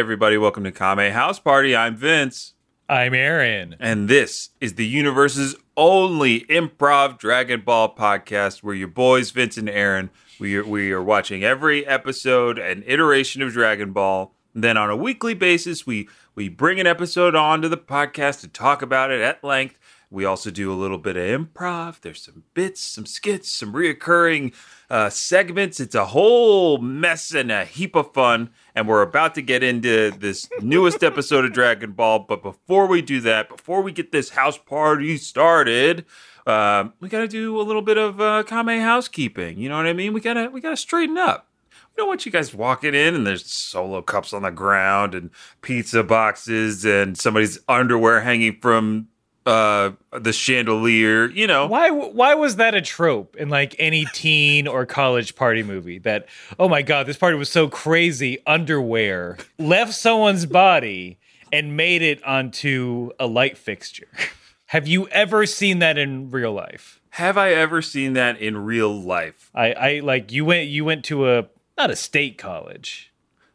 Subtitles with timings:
[0.00, 1.76] Everybody, welcome to Kame House Party.
[1.76, 2.54] I'm Vince,
[2.88, 3.76] I'm Aaron.
[3.78, 9.68] and this is the universe's only improv Dragon Ball podcast where your boys, Vince and
[9.68, 10.08] Aaron,
[10.40, 14.32] we are, we are watching every episode and iteration of Dragon Ball.
[14.54, 18.48] And then on a weekly basis, we, we bring an episode onto the podcast to
[18.48, 19.78] talk about it at length.
[20.12, 22.00] We also do a little bit of improv.
[22.00, 24.54] There's some bits, some skits, some reoccurring
[24.88, 25.78] uh, segments.
[25.78, 28.50] It's a whole mess and a heap of fun.
[28.80, 32.20] And we're about to get into this newest episode of Dragon Ball.
[32.20, 36.06] But before we do that, before we get this house party started,
[36.46, 39.58] um, we got to do a little bit of uh, Kame housekeeping.
[39.58, 40.14] You know what I mean?
[40.14, 41.46] We gotta we gotta straighten up.
[41.70, 45.28] We don't want you guys walking in and there's solo cups on the ground and
[45.60, 49.08] pizza boxes and somebody's underwear hanging from
[49.50, 54.68] uh the chandelier you know Why why was that a trope in like any teen
[54.68, 56.26] or college party movie that
[56.58, 61.18] oh my god this party was so crazy underwear left someone's body
[61.52, 64.06] and made it onto a light fixture.
[64.66, 67.00] Have you ever seen that in real life?
[67.14, 71.04] have i ever seen that in real life I I like you went you went
[71.06, 73.12] to a not a state college.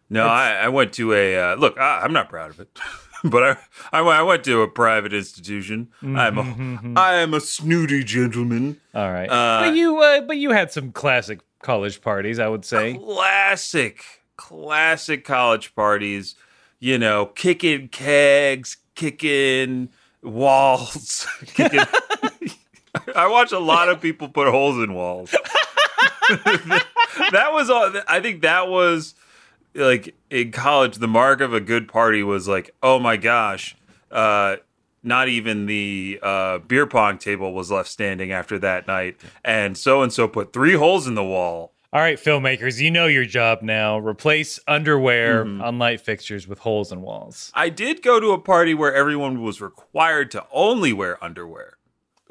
[0.09, 2.67] no I, I went to a uh, look I, i'm not proud of it
[3.31, 3.57] but I,
[3.91, 5.89] I went- I went to a private institution.
[6.01, 8.79] I'm a I am a snooty gentleman.
[8.93, 9.29] All right.
[9.29, 12.95] Uh, but you uh, but you had some classic college parties, I would say.
[12.95, 14.03] classic
[14.37, 16.35] classic college parties.
[16.79, 19.89] You know kicking kegs kicking
[20.21, 21.79] walls kicking
[23.15, 25.31] i watch a lot of people put holes in walls.
[27.31, 29.15] That was all i think that was
[29.75, 33.75] like in college the mark of a good party was like oh my gosh
[34.11, 34.55] uh
[35.03, 40.01] not even the uh, beer pong table was left standing after that night and so
[40.01, 43.61] and so put three holes in the wall All right, filmmakers, you know your job
[43.61, 43.99] now.
[43.99, 47.51] Replace underwear on light fixtures with holes in walls.
[47.53, 51.77] I did go to a party where everyone was required to only wear underwear,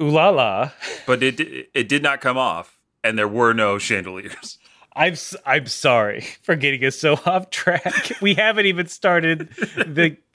[0.01, 0.71] Ooh la la.
[1.07, 1.39] but it
[1.73, 4.59] it did not come off, and there were no chandeliers.
[4.95, 8.11] I'm I'm sorry for getting us so off track.
[8.21, 10.17] we haven't even started the.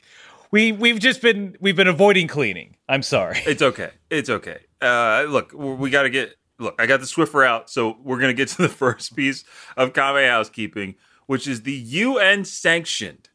[0.52, 2.74] We we've just been we've been avoiding cleaning.
[2.88, 3.38] I'm sorry.
[3.46, 3.90] It's okay.
[4.10, 4.58] It's okay.
[4.82, 6.34] Uh, look, we got to get.
[6.58, 9.44] Look, I got the Swiffer out, so we're gonna get to the first piece
[9.76, 10.96] of Kame housekeeping,
[11.26, 13.28] which is the UN sanctioned,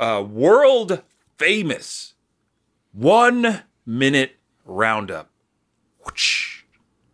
[0.00, 1.04] uh, world
[1.38, 2.14] famous
[2.90, 4.32] one minute
[4.64, 5.30] roundup.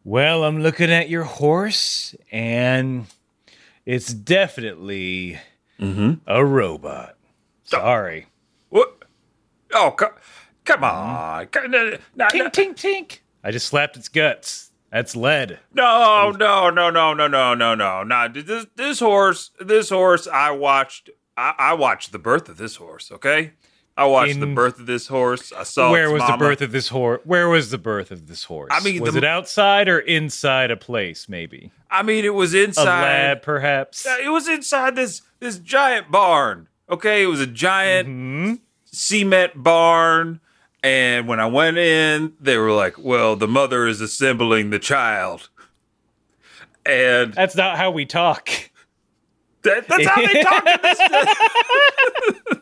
[0.03, 3.05] Well, I'm looking at your horse, and
[3.87, 5.38] it's definitely
[5.78, 6.15] mm-hmm.
[6.26, 7.16] a robot.
[7.65, 8.26] Sorry.
[8.69, 9.04] What?
[9.72, 10.15] Oh, co-
[10.65, 11.47] come on!
[11.47, 13.19] Co- no, no, no, Tink tink tink.
[13.43, 14.70] I just slapped its guts.
[14.93, 15.59] That's lead.
[15.72, 18.03] No, no, no, no, no, no, no, no.
[18.03, 20.26] Nah, this this horse, this horse.
[20.26, 21.10] I watched.
[21.37, 23.10] I, I watched the birth of this horse.
[23.10, 23.53] Okay,
[23.97, 25.53] I watched the birth of this horse.
[25.53, 26.33] I saw Where was mama.
[26.33, 27.21] the birth of this horse?
[27.25, 28.71] Where was the birth of this horse?
[28.73, 31.29] I mean, was the- it outside or inside a place?
[31.29, 33.03] Maybe I mean, it was a inside.
[33.03, 34.07] lab, perhaps.
[34.07, 36.69] It was inside this this giant barn.
[36.89, 38.55] Okay, it was a giant Hmm?
[38.87, 40.41] cement barn.
[40.83, 45.49] And when I went in, they were like, "Well, the mother is assembling the child,"
[46.87, 48.49] and That's not how we talk.
[49.63, 50.65] that, that's how they talk.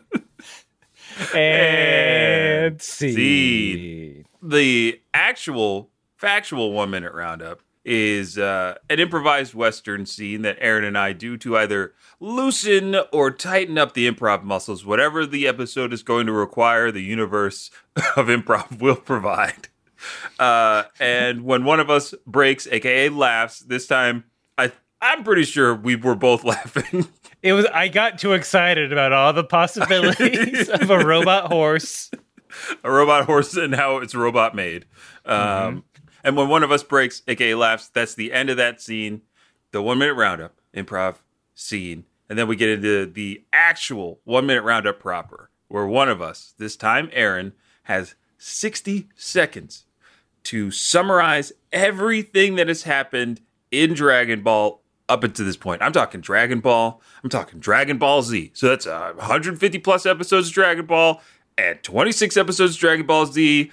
[1.35, 3.13] And see.
[3.13, 4.25] Seed.
[4.41, 10.97] the actual factual one minute roundup is uh, an improvised western scene that Aaron and
[10.97, 14.85] I do to either loosen or tighten up the improv muscles.
[14.85, 19.69] Whatever the episode is going to require, the universe of improv will provide.
[20.39, 24.25] Uh, and when one of us breaks, aka laughs, this time
[24.57, 24.71] I
[25.01, 27.07] I'm pretty sure we were both laughing.
[27.41, 27.65] It was.
[27.67, 32.11] I got too excited about all the possibilities of a robot horse.
[32.83, 34.85] a robot horse and how it's robot made.
[35.25, 35.83] Um,
[36.23, 39.21] And when one of us breaks, aka laughs, that's the end of that scene,
[39.71, 41.15] the one minute roundup, improv
[41.55, 42.05] scene.
[42.29, 46.53] And then we get into the actual one minute roundup proper, where one of us,
[46.59, 47.53] this time Aaron,
[47.83, 49.85] has 60 seconds
[50.43, 53.41] to summarize everything that has happened
[53.71, 54.80] in Dragon Ball
[55.11, 55.81] up until this point.
[55.81, 57.01] I'm talking Dragon Ball.
[57.23, 58.51] I'm talking Dragon Ball Z.
[58.53, 61.21] So that's uh, 150 plus episodes of Dragon Ball
[61.57, 63.71] and 26 episodes of Dragon Ball Z.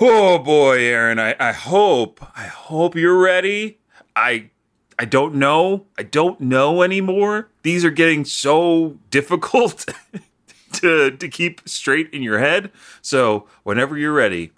[0.00, 3.78] Oh boy, Aaron, I, I hope, I hope you're ready.
[4.14, 4.50] I
[4.98, 5.86] I don't know.
[5.98, 7.48] I don't know anymore.
[7.62, 9.86] These are getting so difficult
[10.72, 12.70] to to keep straight in your head.
[13.02, 14.52] So whenever you're ready,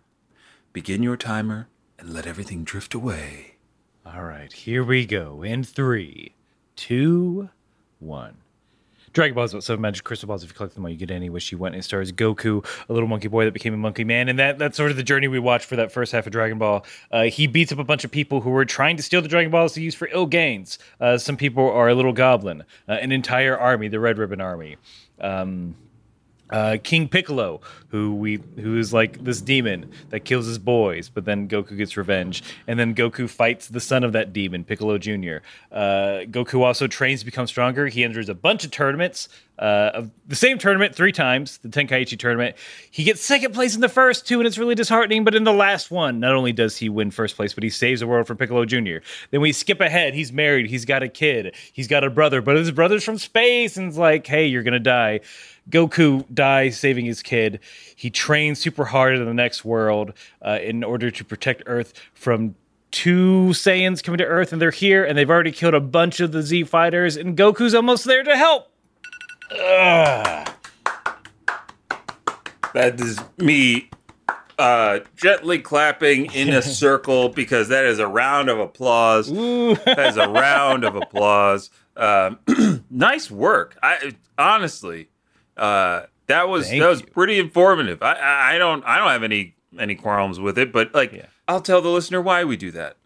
[0.72, 1.68] begin your timer
[1.98, 3.55] and let everything drift away.
[4.14, 5.42] All right, here we go.
[5.42, 6.32] In three,
[6.76, 7.50] two,
[7.98, 8.36] one.
[9.12, 10.44] Dragon Balls, about seven magic crystal balls.
[10.44, 11.74] If you collect them all, you get any wish you want.
[11.74, 14.76] It stars Goku, a little monkey boy that became a monkey man, and that that's
[14.76, 16.84] sort of the journey we watched for that first half of Dragon Ball.
[17.10, 19.50] Uh, he beats up a bunch of people who were trying to steal the Dragon
[19.50, 20.78] Balls to use for ill gains.
[21.00, 24.76] Uh, some people are a little goblin, uh, an entire army, the Red Ribbon Army.
[25.20, 25.74] Um,
[26.50, 31.24] uh, King Piccolo, who we who is like this demon that kills his boys, but
[31.24, 35.42] then Goku gets revenge, and then Goku fights the son of that demon, Piccolo Junior.
[35.72, 37.88] Uh, Goku also trains to become stronger.
[37.88, 39.28] He enters a bunch of tournaments,
[39.58, 42.56] uh, of the same tournament three times, the Tenkaichi tournament.
[42.90, 45.24] He gets second place in the first two, and it's really disheartening.
[45.24, 48.00] But in the last one, not only does he win first place, but he saves
[48.00, 49.02] the world from Piccolo Junior.
[49.30, 50.14] Then we skip ahead.
[50.14, 50.68] He's married.
[50.68, 51.54] He's got a kid.
[51.72, 54.78] He's got a brother, but his brother's from space, and it's like, hey, you're gonna
[54.78, 55.20] die.
[55.70, 57.60] Goku dies saving his kid.
[57.96, 60.12] He trains super hard in the next world
[60.42, 62.54] uh, in order to protect Earth from
[62.92, 66.32] two Saiyans coming to Earth, and they're here, and they've already killed a bunch of
[66.32, 68.70] the Z fighters, and Goku's almost there to help.
[69.52, 70.48] Ugh.
[72.74, 73.88] That is me
[74.58, 79.28] uh, gently clapping in a circle because that is a round of applause.
[79.32, 81.70] That is a round of applause.
[81.96, 82.38] Um,
[82.90, 83.78] nice work.
[83.82, 85.08] I honestly,
[85.56, 87.06] uh, that was Thank that was you.
[87.06, 88.02] pretty informative.
[88.02, 91.26] I, I I don't I don't have any any qualms with it, but like Yeah.
[91.48, 92.96] I'll tell the listener why we do that.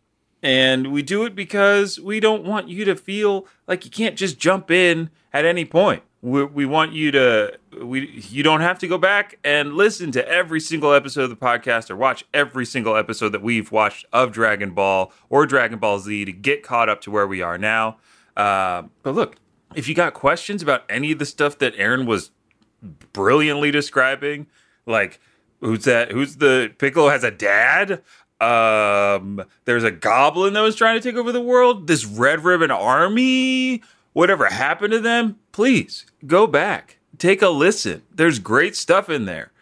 [0.42, 4.38] And we do it because we don't want you to feel like you can't just
[4.38, 6.02] jump in at any point.
[6.22, 10.28] We, we want you to we you don't have to go back and listen to
[10.28, 14.30] every single episode of the podcast or watch every single episode that we've watched of
[14.30, 17.96] Dragon Ball or Dragon Ball Z to get caught up to where we are now.
[18.36, 19.36] Uh, but look,
[19.74, 22.32] if you got questions about any of the stuff that Aaron was
[23.14, 24.46] brilliantly describing,
[24.84, 25.20] like
[25.60, 26.10] who's that?
[26.10, 28.02] Who's the Piccolo has a dad?
[28.42, 31.86] Um, there's a goblin that was trying to take over the world.
[31.86, 33.82] This Red Ribbon Army.
[34.12, 35.38] Whatever happened to them?
[35.52, 38.02] Please go back, take a listen.
[38.12, 39.52] There's great stuff in there.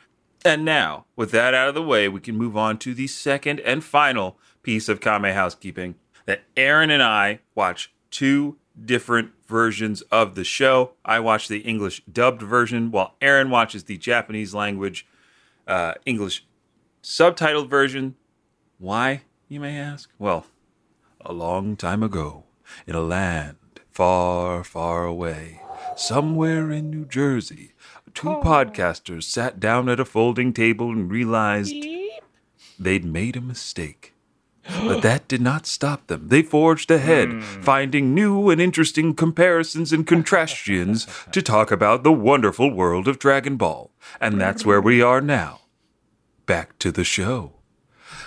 [0.45, 3.61] And now, with that out of the way, we can move on to the second
[3.61, 5.97] and final piece of Kame housekeeping
[6.27, 10.93] that Aaron and I watch two different versions of the show.
[11.05, 15.07] I watch the English dubbed version, while Aaron watches the Japanese language
[15.67, 16.47] uh, English
[17.03, 18.15] subtitled version.
[18.79, 20.11] Why, you may ask?
[20.19, 20.47] Well,
[21.21, 22.45] a long time ago,
[22.87, 23.57] in a land
[23.91, 25.61] far, far away,
[25.99, 27.73] somewhere in New Jersey,
[28.15, 31.75] two podcasters sat down at a folding table and realized
[32.79, 34.15] they'd made a mistake.
[34.69, 36.29] But that did not stop them.
[36.29, 42.71] They forged ahead, finding new and interesting comparisons and contrastions to talk about the wonderful
[42.71, 43.91] world of Dragon Ball.
[44.21, 45.61] And that's where we are now.
[46.45, 47.55] Back to the show.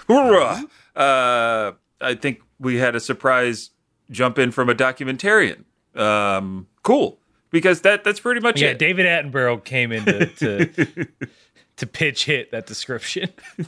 [0.07, 0.63] Hoorah!
[0.95, 3.69] Uh, I think we had a surprise
[4.09, 5.65] jump in from a documentarian.
[5.95, 7.19] Um, cool,
[7.51, 8.80] because that that's pretty much Yeah, it.
[8.80, 11.07] David Attenborough came in to to,
[11.77, 13.30] to pitch hit that description.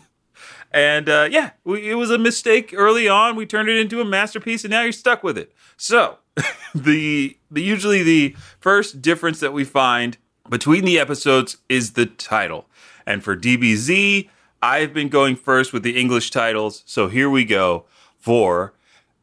[0.74, 3.36] And uh, yeah, we, it was a mistake early on.
[3.36, 5.53] We turned it into a masterpiece, and now you're stuck with it.
[5.77, 6.17] So
[6.75, 10.17] the the usually the first difference that we find
[10.50, 12.67] between the episodes is the title.
[13.05, 14.29] And for DBZ,
[14.62, 16.84] I've been going first with the English titles.
[16.88, 17.86] So here we go
[18.17, 18.74] for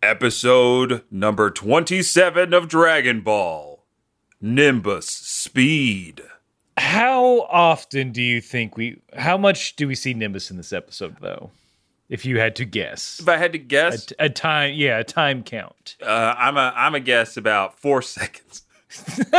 [0.03, 3.70] episode number 27 of Dragon Ball
[4.41, 6.23] Nimbus Speed.
[6.77, 9.01] How often do you think we?
[9.17, 11.51] How much do we see Nimbus in this episode, though?
[12.09, 15.43] If you had to guess, If I had to guess, a time, yeah, a time
[15.45, 15.97] count.
[16.03, 18.63] uh, I'm a I'm a guess about four seconds.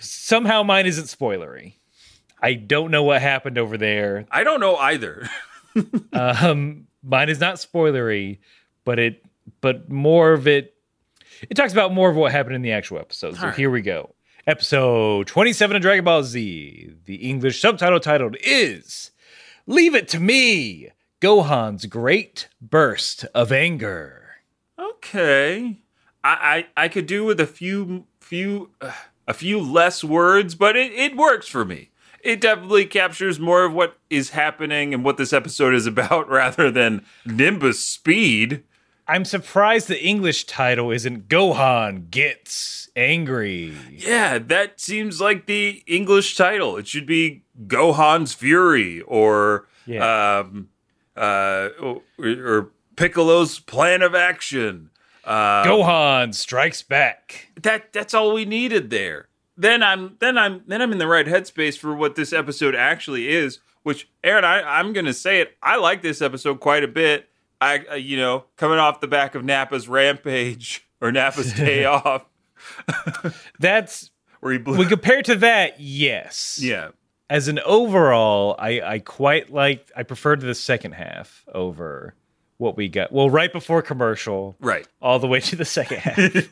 [0.00, 1.74] Somehow, mine isn't spoilery.
[2.40, 4.26] I don't know what happened over there.
[4.30, 5.28] I don't know either.
[6.14, 8.38] Um, mine is not spoilery,
[8.86, 9.22] but it,
[9.60, 10.74] but more of it.
[11.48, 13.36] It talks about more of what happened in the actual episode.
[13.36, 13.56] So right.
[13.56, 14.14] here we go.
[14.46, 16.92] Episode 27 of Dragon Ball Z.
[17.04, 19.10] The English subtitle titled is
[19.66, 20.90] Leave It to Me
[21.20, 24.36] Gohan's Great Burst of Anger.
[24.78, 25.78] Okay,
[26.22, 28.92] I I, I could do with a few few uh,
[29.26, 31.90] a few less words, but it, it works for me.
[32.22, 36.70] It definitely captures more of what is happening and what this episode is about, rather
[36.70, 38.62] than Nimbus Speed.
[39.08, 43.74] I'm surprised the English title isn't Gohan Gets Angry.
[43.92, 46.76] Yeah, that seems like the English title.
[46.76, 50.38] It should be Gohan's Fury or Yeah.
[50.40, 50.68] um,
[51.16, 54.90] uh, or, or Piccolo's Plan of Action.
[55.24, 57.48] Uh, Gohan Strikes Back.
[57.62, 59.28] that that's all we needed there.
[59.56, 63.28] Then I'm then I'm then I'm in the right headspace for what this episode actually
[63.28, 63.58] is.
[63.82, 65.56] Which Aaron, I, I'm gonna say it.
[65.62, 67.28] I like this episode quite a bit.
[67.66, 72.24] I uh, you know coming off the back of Nappa's rampage or Nappa's day off,
[73.58, 74.78] That's where he blew.
[74.78, 76.58] When compared to that, yes.
[76.60, 76.90] yeah,
[77.28, 79.90] As an overall, I I quite like.
[79.96, 82.14] I preferred the second half over
[82.58, 83.12] what we got.
[83.12, 84.86] Well, right before commercial, right.
[85.02, 86.48] all the way to the second half.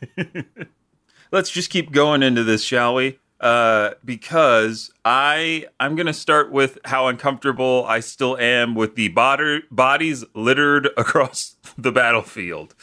[1.32, 3.18] Let's just keep going into this, shall we?
[3.44, 9.64] Uh, because I I'm gonna start with how uncomfortable I still am with the bod-
[9.70, 12.74] bodies littered across the battlefield.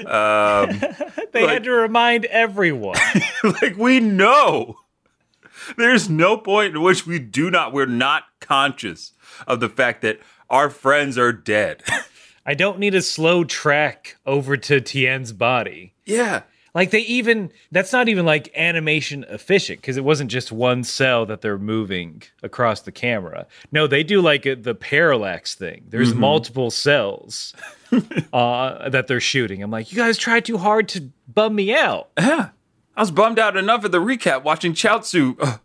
[0.00, 0.04] Um,
[1.32, 2.98] they Like- had to remind everyone.
[3.62, 4.76] like we know
[5.78, 9.12] there's no point in which we do not we're not conscious
[9.46, 11.82] of the fact that our friends are dead.
[12.44, 15.94] I don't need a slow track over to Tien's body.
[16.04, 16.42] yeah.
[16.74, 21.26] Like they even that's not even like animation efficient because it wasn't just one cell
[21.26, 23.46] that they're moving across the camera.
[23.72, 25.84] No, they do like a, the parallax thing.
[25.88, 27.54] There's multiple cells
[28.32, 29.62] uh, that they're shooting.
[29.62, 32.10] I'm like, you guys tried too hard to bum me out.
[32.18, 32.50] Yeah.
[32.96, 35.60] I was bummed out enough at the recap watching Chaozu.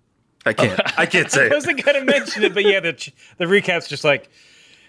[0.45, 0.79] I can't.
[0.99, 4.29] I can't say I wasn't gonna mention it, but yeah, the the recap's just like,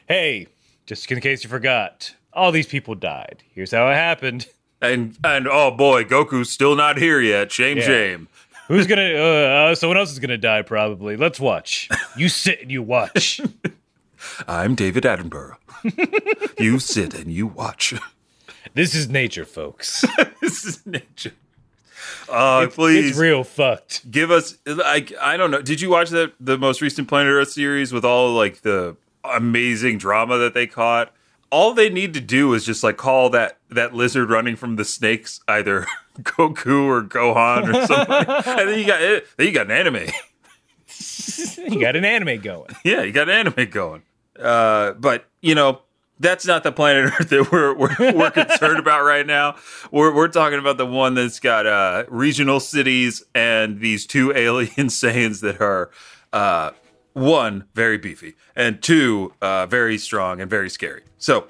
[0.09, 0.47] hey,
[0.85, 3.43] just in case you forgot, all these people died.
[3.53, 4.47] Here's how it happened.
[4.87, 7.51] And and oh boy, Goku's still not here yet.
[7.53, 7.85] Shame, Yeah.
[7.87, 8.29] shame.
[8.69, 9.15] Who's gonna?
[9.15, 11.17] Uh, uh, someone else is gonna die probably.
[11.17, 11.89] Let's watch.
[12.17, 13.41] You sit and you watch.
[14.49, 15.57] I'm David Attenborough.
[16.59, 17.95] you sit and you watch.
[18.75, 20.05] This is nature, folks.
[20.41, 21.33] this is nature.
[22.29, 24.11] Uh, please It's real fucked.
[24.11, 25.63] give us like I don't know.
[25.63, 29.99] Did you watch that the most recent Planet Earth series with all like the amazing
[29.99, 31.13] drama that they caught?
[31.51, 34.85] All they need to do is just like call that that lizard running from the
[34.85, 35.87] snakes either
[36.21, 39.27] Goku or Gohan or something, and then you got it.
[39.37, 40.09] Then you got an anime.
[41.59, 42.71] You got an anime going.
[42.85, 44.03] Yeah, you got an anime going.
[44.39, 45.83] Uh, but you know,
[46.21, 49.57] that's not the planet Earth that we're we're, we're concerned about right now.
[49.91, 54.87] We're we're talking about the one that's got uh, regional cities and these two alien
[54.89, 55.91] Saiyans that are
[56.33, 56.71] uh,
[57.17, 61.03] one very beefy and two uh, very strong and very scary.
[61.17, 61.47] So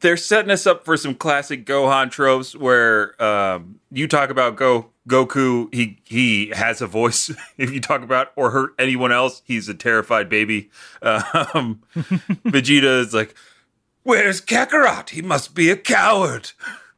[0.00, 4.88] they're setting us up for some classic Gohan tropes where um, you talk about Go
[5.06, 7.30] Goku, he he has a voice.
[7.58, 10.70] If you talk about or hurt anyone else, he's a terrified baby.
[11.02, 13.34] Um, Vegeta is like,
[14.04, 15.10] "Where's Kakarot?
[15.10, 16.52] He must be a coward."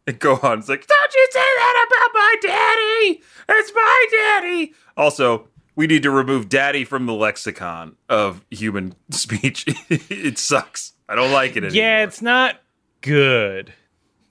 [0.06, 3.23] And Gohan's like, "Don't you say that about my daddy?
[3.49, 9.64] It's my daddy." Also, we need to remove "daddy" from the lexicon of human speech.
[9.88, 10.93] it sucks.
[11.09, 11.76] I don't like it anymore.
[11.76, 12.57] Yeah, it's not
[13.00, 13.73] good.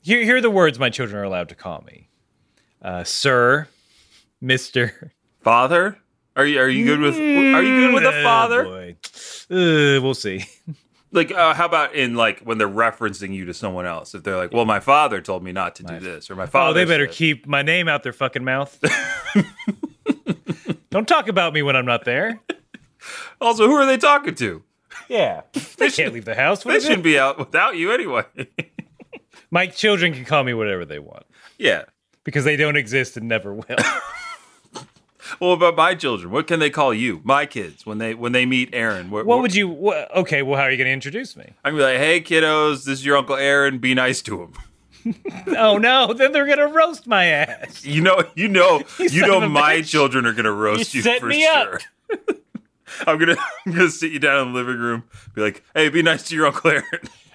[0.01, 2.09] Here, here are the words my children are allowed to call me:
[2.81, 3.67] uh, Sir,
[4.41, 5.13] Mister.
[5.41, 5.97] Father?
[6.35, 8.63] Are you are you good with are you good with a Oh, father?
[8.63, 8.95] boy.
[9.51, 10.45] Uh, we'll see.
[11.11, 14.15] Like uh, how about in like when they're referencing you to someone else?
[14.15, 16.71] If they're like, "Well, my father told me not to do this," or "My father,"
[16.71, 18.79] Oh, they better said- keep my name out their fucking mouth.
[20.93, 22.39] Don't talk about me when I'm not there.
[23.41, 24.63] Also, who are they talking to?
[25.09, 25.41] Yeah,
[25.77, 26.63] they can't leave the house.
[26.63, 28.23] What They shouldn't be out without you anyway.
[29.51, 31.25] My children can call me whatever they want
[31.57, 31.83] yeah.
[32.23, 33.65] because they don't exist and never will.
[35.41, 37.19] Well, about my children, what can they call you?
[37.25, 39.09] My kids when they when they meet Aaron.
[39.09, 39.67] What, what would you?
[39.67, 41.45] What, okay, well, how are you going to introduce me?
[41.65, 43.79] I'm gonna be like, "Hey, kiddos, this is your uncle Aaron.
[43.79, 44.53] Be nice to him."
[45.57, 47.85] Oh no, then they're to roast my ass.
[47.85, 49.87] You know, you know, you, son know, my bitch.
[49.89, 51.81] children are gonna roast You you, set for me up.
[52.09, 52.19] sure.
[53.07, 56.01] I'm gonna I'm gonna sit you down in the living room, be like, "Hey, be
[56.01, 56.85] nice to your uncle Aaron."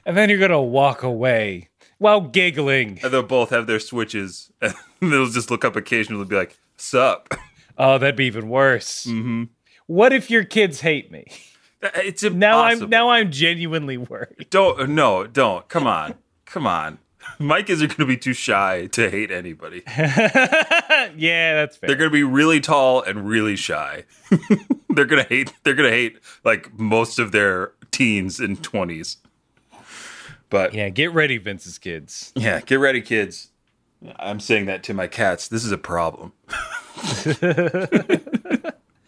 [0.07, 2.99] And then you're to walk away while giggling.
[3.03, 6.57] And they'll both have their switches, and they'll just look up occasionally and be like,
[6.77, 7.29] "Sup?"
[7.77, 9.07] Oh, that'd be even worse.
[9.07, 9.45] Mm-hmm.
[9.87, 11.27] What if your kids hate me?
[11.81, 12.39] It's impossible.
[12.39, 14.47] Now I'm now I'm genuinely worried.
[14.51, 16.15] don't no don't come on
[16.49, 16.99] come on.
[17.39, 19.83] Kids are going to be too shy to hate anybody.
[19.97, 21.89] yeah, that's fair.
[21.89, 24.05] They're going to be really tall and really shy.
[24.91, 25.53] they're going to hate.
[25.63, 29.19] They're going to hate like most of their teens and twenties.
[30.51, 30.85] But yeah.
[30.85, 32.33] yeah, get ready, Vince's kids.
[32.35, 33.51] Yeah, get ready, kids.
[34.17, 35.49] I'm saying that to my cats.
[35.49, 36.33] This is a problem.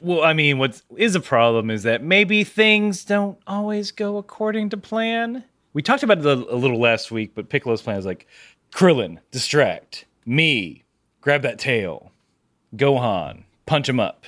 [0.01, 4.71] Well, I mean, what is a problem is that maybe things don't always go according
[4.71, 5.45] to plan.
[5.73, 8.27] We talked about it a a little last week, but Piccolo's plan is like
[8.73, 10.85] Krillin, distract, me,
[11.21, 12.12] grab that tail,
[12.77, 14.25] Gohan, punch him up.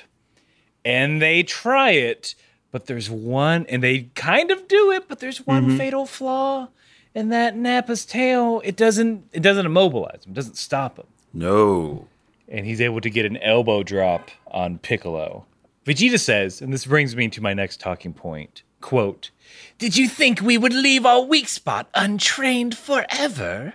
[0.85, 2.35] And they try it,
[2.73, 5.77] but there's one, and they kind of do it, but there's one mm-hmm.
[5.79, 6.69] fatal flaw
[7.15, 8.61] in that Nappa's tail.
[8.65, 12.09] It doesn't, it doesn't immobilize him, it doesn't stop him No.
[12.49, 15.47] and he's able to get an elbow drop on Piccolo.
[15.87, 18.63] Vegeta says, and this brings me to my next talking point.
[18.83, 19.31] Quote,
[19.79, 23.75] Did you think we would leave our weak spot untrained forever?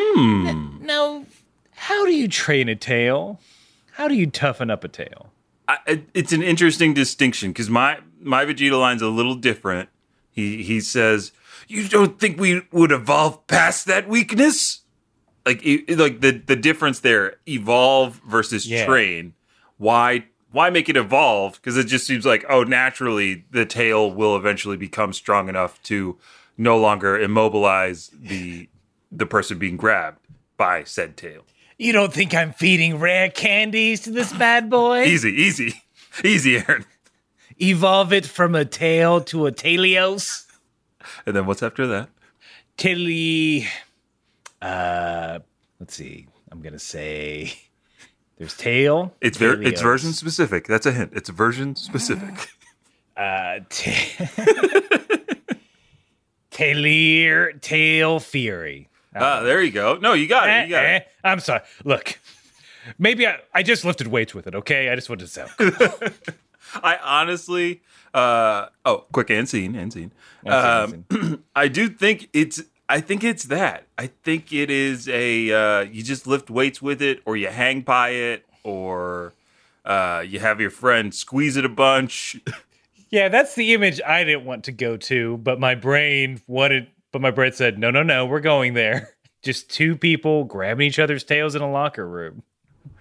[0.00, 0.78] Hmm.
[0.80, 1.26] now,
[1.72, 3.40] how do you train a tail?
[3.92, 5.32] How do you toughen up a tail?
[5.66, 9.90] I, it's an interesting distinction because my my Vegeta line's a little different.
[10.30, 11.32] He he says,
[11.66, 14.80] "You don't think we would evolve past that weakness?"
[15.44, 18.86] Like like the the difference there, evolve versus Yeah.
[18.86, 19.34] train.
[19.76, 21.54] Why why make it evolve?
[21.54, 26.18] Because it just seems like oh, naturally the tail will eventually become strong enough to
[26.56, 28.68] no longer immobilize the
[29.10, 30.18] the person being grabbed
[30.56, 31.44] by said tail.
[31.78, 35.04] You don't think I'm feeding rare candies to this bad boy?
[35.04, 35.82] Easy, easy,
[36.24, 36.84] easy, Aaron.
[37.60, 40.46] Evolve it from a tail to a talios?
[41.24, 42.08] And then what's after that?
[42.76, 43.66] Tilly.
[44.60, 45.38] Uh,
[45.78, 46.26] let's see.
[46.50, 47.52] I'm gonna say
[48.38, 49.14] there's tail.
[49.20, 50.66] It's ver- it's version specific.
[50.66, 51.12] That's a hint.
[51.14, 52.50] It's version specific.
[53.18, 53.58] Uh,
[56.50, 58.88] Tailier Tail Fury.
[59.14, 59.96] Ah, there you go.
[60.00, 60.68] No, you got it.
[60.68, 61.02] You got Eh, it.
[61.02, 61.62] eh, I'm sorry.
[61.84, 62.18] Look,
[62.98, 64.54] maybe I, I just lifted weights with it.
[64.54, 65.50] Okay, I just wanted to sound.
[65.58, 66.08] cool.
[66.82, 67.82] I honestly,
[68.14, 70.12] uh, oh, quick and scene, and scene.
[70.46, 71.04] Um,
[71.56, 72.62] I do think it's.
[72.88, 73.86] I think it's that.
[73.98, 75.52] I think it is a.
[75.52, 79.34] Uh, you just lift weights with it, or you hang by it, or
[79.84, 82.40] uh, you have your friend squeeze it a bunch.
[83.10, 86.88] Yeah, that's the image I didn't want to go to, but my brain wanted.
[87.10, 89.10] But my brain said, "No, no, no, we're going there."
[89.42, 92.42] Just two people grabbing each other's tails in a locker room.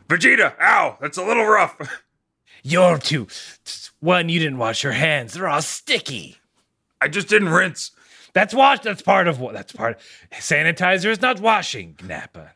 [0.07, 2.01] Vegeta, ow, that's a little rough.
[2.63, 3.27] You're too.
[3.99, 6.37] One, you didn't wash your hands; they're all sticky.
[7.01, 7.91] I just didn't rinse.
[8.33, 8.79] That's wash.
[8.79, 9.53] That's part of what.
[9.53, 9.99] That's part.
[10.33, 11.97] Sanitizer is not washing.
[12.03, 12.51] Nappa.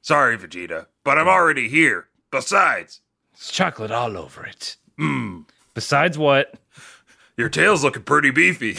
[0.00, 2.08] Sorry, Vegeta, but I'm already here.
[2.30, 3.00] Besides,
[3.34, 4.76] It's chocolate all over it.
[4.98, 6.54] mmm, Besides what?
[7.36, 8.78] your tail's looking pretty beefy.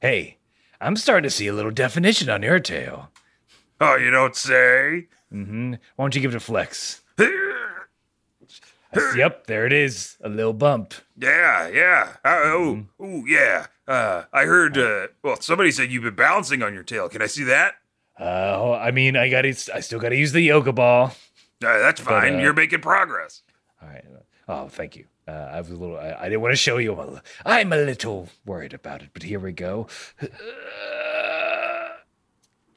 [0.00, 0.36] Hey,
[0.80, 3.10] I'm starting to see a little definition on your tail.
[3.80, 5.08] oh, you don't say?
[5.32, 5.72] Mm-hmm.
[5.96, 7.00] Why don't you give it a flex?
[9.16, 10.16] yep, there it is.
[10.22, 10.94] A little bump.
[11.18, 12.12] Yeah, yeah.
[12.24, 13.66] Uh, oh, oh, yeah.
[13.88, 14.76] Uh, I heard.
[14.76, 17.08] Uh, well, somebody said you've been balancing on your tail.
[17.08, 17.74] Can I see that?
[18.18, 21.08] Uh, I mean, I got to I still got to use the yoga ball.
[21.64, 22.36] Uh, that's fine.
[22.36, 23.42] uh, You're making progress.
[23.82, 24.04] All right.
[24.48, 25.06] Oh, thank you.
[25.28, 25.96] Uh, I was a little.
[25.98, 26.94] I, I didn't want to show you.
[26.98, 29.86] I'm a, I'm a little worried about it, but here we go.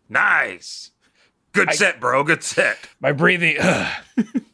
[0.08, 0.92] Nice.
[1.52, 2.24] Good set, bro.
[2.24, 2.78] Good set.
[3.00, 3.58] My breathing.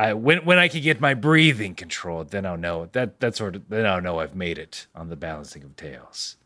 [0.00, 3.54] I when when I can get my breathing controlled, then I'll know that that sort
[3.54, 3.68] of.
[3.68, 6.36] Then I'll know I've made it on the balancing of tails.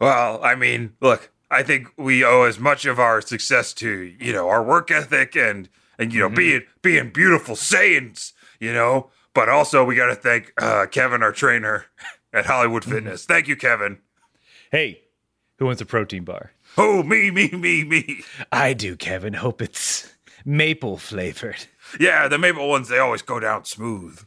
[0.00, 1.30] Well, I mean, look.
[1.50, 5.36] I think we owe as much of our success to you know our work ethic
[5.36, 9.10] and and you know being being beautiful Saiyans, you know.
[9.34, 11.84] But also we got to thank uh, Kevin, our trainer
[12.32, 13.26] at Hollywood Fitness.
[13.26, 13.98] Thank you, Kevin.
[14.70, 15.02] Hey,
[15.58, 16.52] who wants a protein bar?
[16.78, 18.22] Oh, me, me, me, me.
[18.50, 19.34] I do, Kevin.
[19.34, 20.10] Hope it's
[20.44, 21.66] maple flavored.
[22.00, 24.20] Yeah, the maple ones they always go down smooth.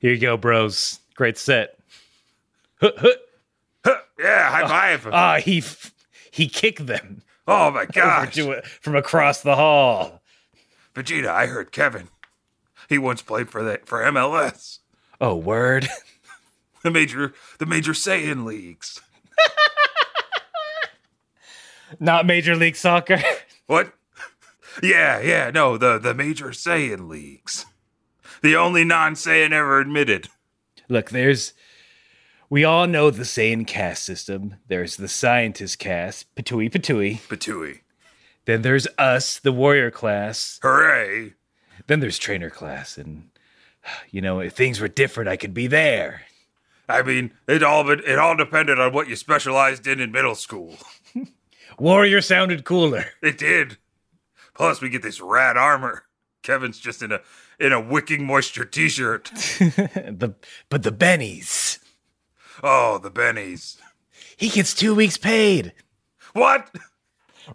[0.00, 1.00] Here you go, bros.
[1.14, 1.78] Great set.
[2.80, 3.08] Huh, huh.
[3.84, 5.12] Huh, yeah, high five.
[5.12, 5.92] Ah, he f-
[6.30, 8.38] he kicked them oh my gosh,
[8.80, 10.22] from across the hall.
[10.94, 11.28] Vegeta!
[11.28, 12.08] I heard Kevin.
[12.88, 14.78] He once played for the for MLS,
[15.20, 15.88] Oh, word.
[16.82, 19.00] the major the major Saiyan leagues.
[22.00, 23.20] Not Major League Soccer.
[23.66, 23.92] What?
[24.82, 27.66] Yeah, yeah, no, the the major Saiyan leagues.
[28.42, 30.28] The only non Saiyan ever admitted.
[30.88, 31.52] Look, there's.
[32.48, 34.56] We all know the Saiyan caste system.
[34.68, 37.20] There's the scientist caste, Patui Patui.
[37.20, 37.80] Patui.
[38.44, 40.58] Then there's us, the warrior class.
[40.62, 41.34] Hooray!
[41.86, 42.98] Then there's trainer class.
[42.98, 43.30] And,
[44.10, 46.22] you know, if things were different, I could be there.
[46.88, 50.34] I mean, it all but it all depended on what you specialized in in middle
[50.34, 50.76] school.
[51.78, 53.06] Warrior sounded cooler.
[53.22, 53.78] It did.
[54.54, 56.04] Plus, we get this rad armor.
[56.42, 57.20] Kevin's just in a
[57.60, 59.24] in a wicking moisture T-shirt.
[59.34, 60.34] the
[60.68, 61.78] But the Bennies.
[62.62, 63.76] Oh, the bennies.
[64.36, 65.72] He gets two weeks paid.
[66.32, 66.74] What?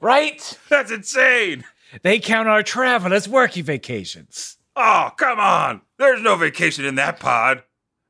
[0.02, 0.58] Right?
[0.70, 1.64] That's insane.
[2.02, 4.58] They count our travel as working vacations.
[4.76, 5.82] Oh, come on.
[5.98, 7.64] There's no vacation in that pod.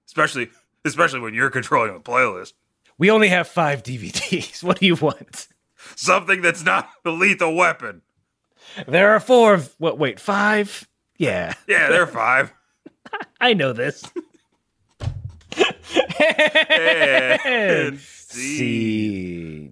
[0.06, 0.50] Especially
[0.86, 2.54] especially when you're controlling the playlist.
[2.98, 4.64] We only have five DVDs.
[4.64, 5.48] What do you want?
[5.96, 8.02] Something that's not the lethal weapon.
[8.88, 9.56] There are four.
[9.56, 9.98] Of, what?
[9.98, 10.88] Wait, five?
[11.18, 12.54] Yeah, Yeah, there are five.
[13.42, 14.04] I know this.
[17.46, 19.72] And see.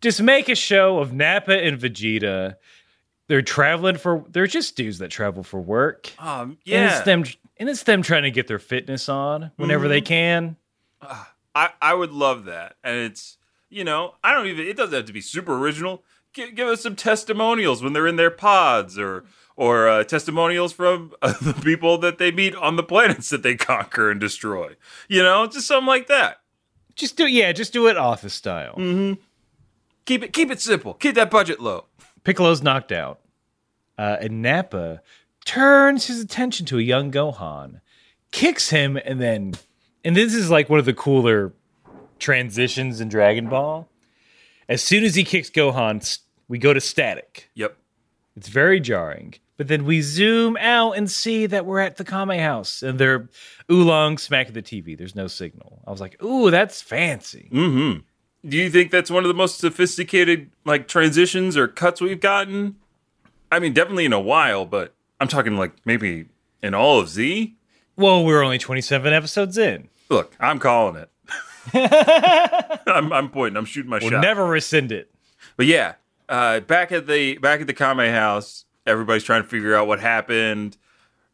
[0.00, 2.56] Just make a show of Nappa and Vegeta.
[3.28, 4.24] They're traveling for.
[4.28, 6.12] They're just dudes that travel for work.
[6.18, 7.02] Um, And it's yeah.
[7.02, 7.24] them.
[7.56, 10.56] And it's them trying to get their fitness on whenever they can.
[11.54, 12.74] I, I would love that.
[12.82, 13.38] And it's,
[13.70, 16.02] you know, I don't even, it doesn't have to be super original.
[16.34, 19.24] Give, give us some testimonials when they're in their pods or,
[19.56, 23.54] or uh, testimonials from uh, the people that they meet on the planets that they
[23.54, 24.74] conquer and destroy.
[25.08, 26.40] You know, just something like that.
[26.96, 28.74] Just do yeah, just do it office style.
[30.04, 30.94] Keep it keep it simple.
[30.94, 31.86] Keep that budget low.
[32.22, 33.20] Piccolo's knocked out,
[33.98, 35.02] uh, and Nappa
[35.44, 37.80] turns his attention to a young Gohan,
[38.30, 39.54] kicks him, and then,
[40.04, 41.52] and this is like one of the cooler
[42.18, 43.88] transitions in Dragon Ball.
[44.68, 47.50] As soon as he kicks Gohan, we go to static.
[47.54, 47.76] Yep.
[48.36, 49.34] It's very jarring.
[49.56, 53.28] But then we zoom out and see that we're at the Kame house and they're
[53.70, 54.98] oolong smacking the TV.
[54.98, 55.80] There's no signal.
[55.86, 57.48] I was like, ooh, that's fancy.
[57.52, 58.00] Mm-hmm.
[58.48, 62.76] Do you think that's one of the most sophisticated like transitions or cuts we've gotten?
[63.52, 66.26] I mean, definitely in a while, but I'm talking like maybe
[66.62, 67.56] in all of Z.
[67.96, 69.88] Well, we're only 27 episodes in.
[70.10, 71.08] Look, I'm calling it.
[72.86, 73.56] I'm, I'm pointing.
[73.56, 74.20] I'm shooting my We'll shot.
[74.20, 75.10] never rescind it.
[75.56, 75.94] But yeah,
[76.28, 80.00] uh, back at the back at the Kame house, everybody's trying to figure out what
[80.00, 80.76] happened.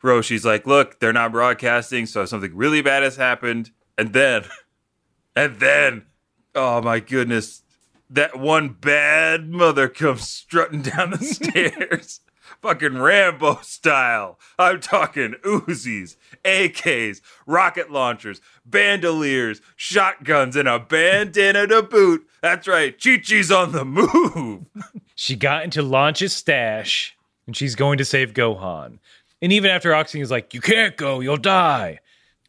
[0.02, 4.44] Roshi's like, "Look, they're not broadcasting, so something really bad has happened." And then,
[5.36, 6.06] and then,
[6.54, 7.62] oh my goodness,
[8.08, 12.20] that one bad mother comes strutting down the stairs,
[12.62, 14.38] fucking Rambo style.
[14.58, 22.26] I'm talking Uzis, AKs, rocket launchers, bandoliers, shotguns, and a bandana to boot.
[22.42, 24.66] That's right, Chi Chi's on the move.
[25.16, 27.14] She got into Launch's stash
[27.46, 29.00] and she's going to save Gohan.
[29.42, 31.98] And even after Ox King is like, You can't go, you'll die.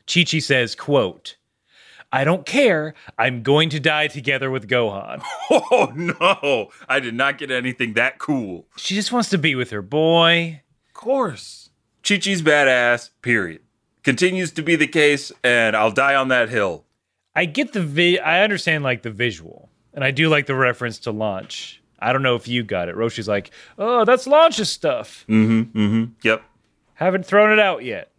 [0.08, 1.36] Chi Chi says, quote,
[2.13, 2.93] I don't care.
[3.17, 5.21] I'm going to die together with Gohan.
[5.50, 8.67] Oh no, I did not get anything that cool.
[8.78, 10.62] She just wants to be with her boy.
[10.88, 11.69] Of course.
[12.08, 13.62] Chi Chi's badass, period.
[14.04, 16.86] Continues to be the case, and I'll die on that hill.
[17.36, 21.00] I get the vi- I understand like the visual, and I do like the reference
[21.00, 21.82] to launch.
[22.00, 22.95] I don't know if you got it.
[22.95, 25.26] Roshi's like, oh, that's launch's stuff.
[25.30, 25.78] Mm-hmm.
[25.78, 26.12] Mm-hmm.
[26.24, 26.43] Yep.
[26.95, 28.11] Haven't thrown it out yet.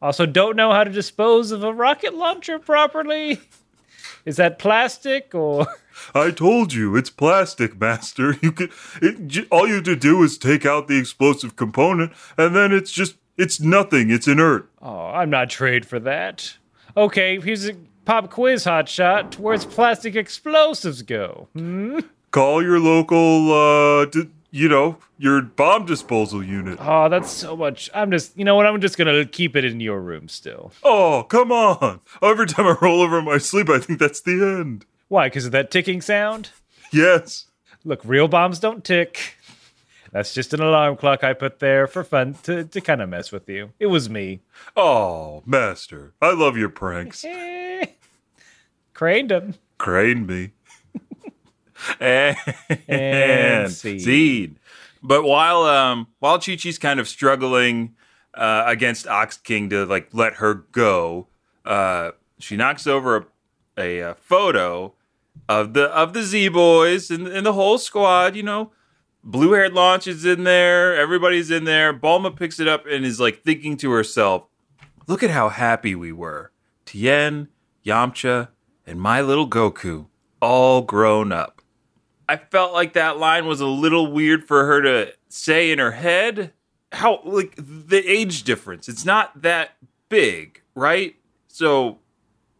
[0.00, 3.40] Also, don't know how to dispose of a rocket launcher properly.
[4.24, 5.66] Is that plastic or?
[6.14, 8.36] I told you, it's plastic, master.
[8.42, 8.70] You could
[9.02, 12.92] it, all you have to do is take out the explosive component and then it's
[12.92, 14.10] just it's nothing.
[14.10, 14.70] It's inert.
[14.82, 16.56] Oh, I'm not trade for that.
[16.96, 19.38] Okay, here's a pop quiz, hotshot.
[19.38, 21.48] Where's plastic explosives go?
[21.54, 22.00] Hmm?
[22.30, 26.78] Call your local uh d- you know, your bomb disposal unit.
[26.80, 27.90] Oh, that's so much.
[27.94, 28.66] I'm just, you know what?
[28.66, 30.72] I'm just gonna keep it in your room still.
[30.82, 32.00] Oh, come on.
[32.22, 34.86] Every time I roll over in my sleep, I think that's the end.
[35.08, 35.26] Why?
[35.28, 36.50] Because of that ticking sound?
[36.92, 37.46] Yes.
[37.84, 39.34] Look, real bombs don't tick.
[40.12, 43.30] That's just an alarm clock I put there for fun to, to kind of mess
[43.30, 43.72] with you.
[43.78, 44.40] It was me.
[44.76, 46.14] Oh, master.
[46.22, 47.24] I love your pranks.
[48.94, 49.54] Craned him.
[49.76, 50.52] Crane me.
[52.00, 52.36] And,
[52.88, 54.00] And scene.
[54.00, 54.58] scene.
[55.02, 57.94] But while um while Chi Chi's kind of struggling
[58.34, 61.28] uh, against Ox King to like let her go,
[61.64, 63.16] uh, she knocks over
[63.76, 64.94] a, a, uh photo
[65.48, 68.34] of the of the Z boys and, and the whole squad.
[68.34, 68.72] You know,
[69.22, 70.96] blue haired launch is in there.
[70.96, 71.94] Everybody's in there.
[71.94, 74.46] Bulma picks it up and is like thinking to herself,
[75.06, 76.50] "Look at how happy we were.
[76.84, 77.48] Tien,
[77.86, 78.48] Yamcha,
[78.86, 80.06] and my little Goku,
[80.40, 81.57] all grown up."
[82.28, 85.92] I felt like that line was a little weird for her to say in her
[85.92, 86.52] head.
[86.92, 88.88] How like the age difference?
[88.88, 89.76] It's not that
[90.08, 91.16] big, right?
[91.48, 91.98] So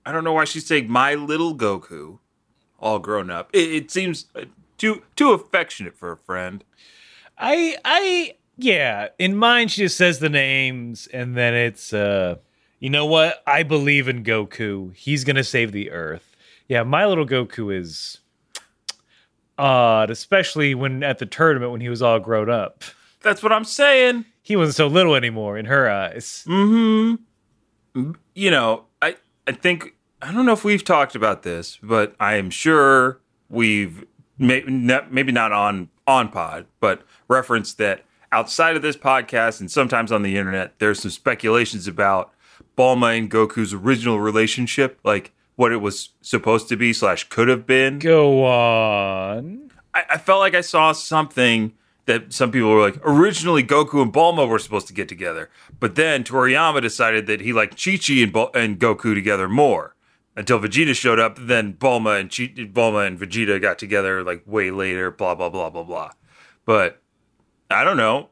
[0.04, 2.18] I don't know why she's saying my little Goku,
[2.80, 3.50] all grown up.
[3.52, 4.44] It, it seems uh,
[4.78, 6.64] too too affectionate for a friend.
[7.36, 9.08] I, I, yeah.
[9.18, 12.36] In mine, she just says the names, and then it's, uh,
[12.80, 13.42] you know what?
[13.46, 14.94] I believe in Goku.
[14.94, 16.36] He's gonna save the Earth.
[16.68, 18.20] Yeah, my little Goku is
[19.58, 22.84] odd, especially when at the tournament when he was all grown up.
[23.20, 24.24] That's what I'm saying.
[24.42, 26.44] He wasn't so little anymore in her eyes.
[26.46, 28.12] Mm-hmm.
[28.34, 29.16] You know, I
[29.46, 34.04] I think I don't know if we've talked about this, but I am sure we've
[34.38, 39.70] may, not, maybe not on on pod, but referenced that outside of this podcast and
[39.70, 42.32] sometimes on the internet, there's some speculations about
[42.76, 47.66] Bulma and Goku's original relationship, like what it was supposed to be slash could have
[47.66, 47.98] been.
[47.98, 49.72] Go on.
[49.92, 51.72] I, I felt like I saw something
[52.06, 55.96] that some people were like, originally Goku and Bulma were supposed to get together, but
[55.96, 59.96] then Toriyama decided that he liked Chi Chi and, Bul- and Goku together more.
[60.36, 64.70] Until Vegeta showed up, then Bulma and Chi- Bulma and Vegeta got together like way
[64.70, 65.10] later.
[65.10, 66.12] Blah blah blah blah blah.
[66.64, 67.02] But
[67.68, 68.28] I don't know.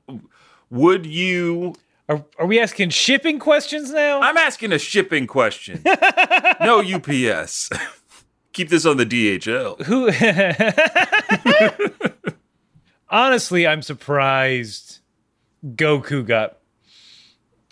[0.71, 1.75] Would you?
[2.09, 4.21] Are, are we asking shipping questions now?
[4.21, 5.83] I'm asking a shipping question.
[6.61, 7.71] no UPS.
[8.53, 9.83] Keep this on the DHL.
[9.83, 10.11] Who?
[13.11, 15.01] Honestly, I'm surprised
[15.65, 16.59] Goku got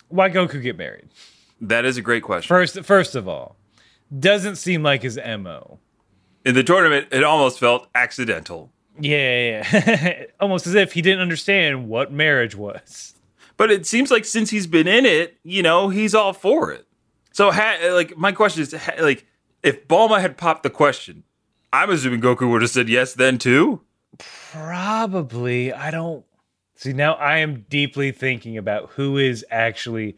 [0.08, 1.08] why Goku get married?
[1.60, 2.48] That is a great question.
[2.48, 3.56] First first of all,
[4.16, 5.78] doesn't seem like his MO.
[6.44, 8.70] In the tournament, it almost felt accidental.
[9.00, 10.24] Yeah, yeah.
[10.38, 13.13] almost as if he didn't understand what marriage was.
[13.56, 16.86] But it seems like since he's been in it, you know, he's all for it.
[17.32, 19.26] So, ha- like, my question is, ha- like,
[19.62, 21.24] if Bulma had popped the question,
[21.72, 23.80] I'm assuming Goku would have said yes then too.
[24.18, 25.72] Probably.
[25.72, 26.24] I don't
[26.74, 27.14] see now.
[27.14, 30.16] I am deeply thinking about who is actually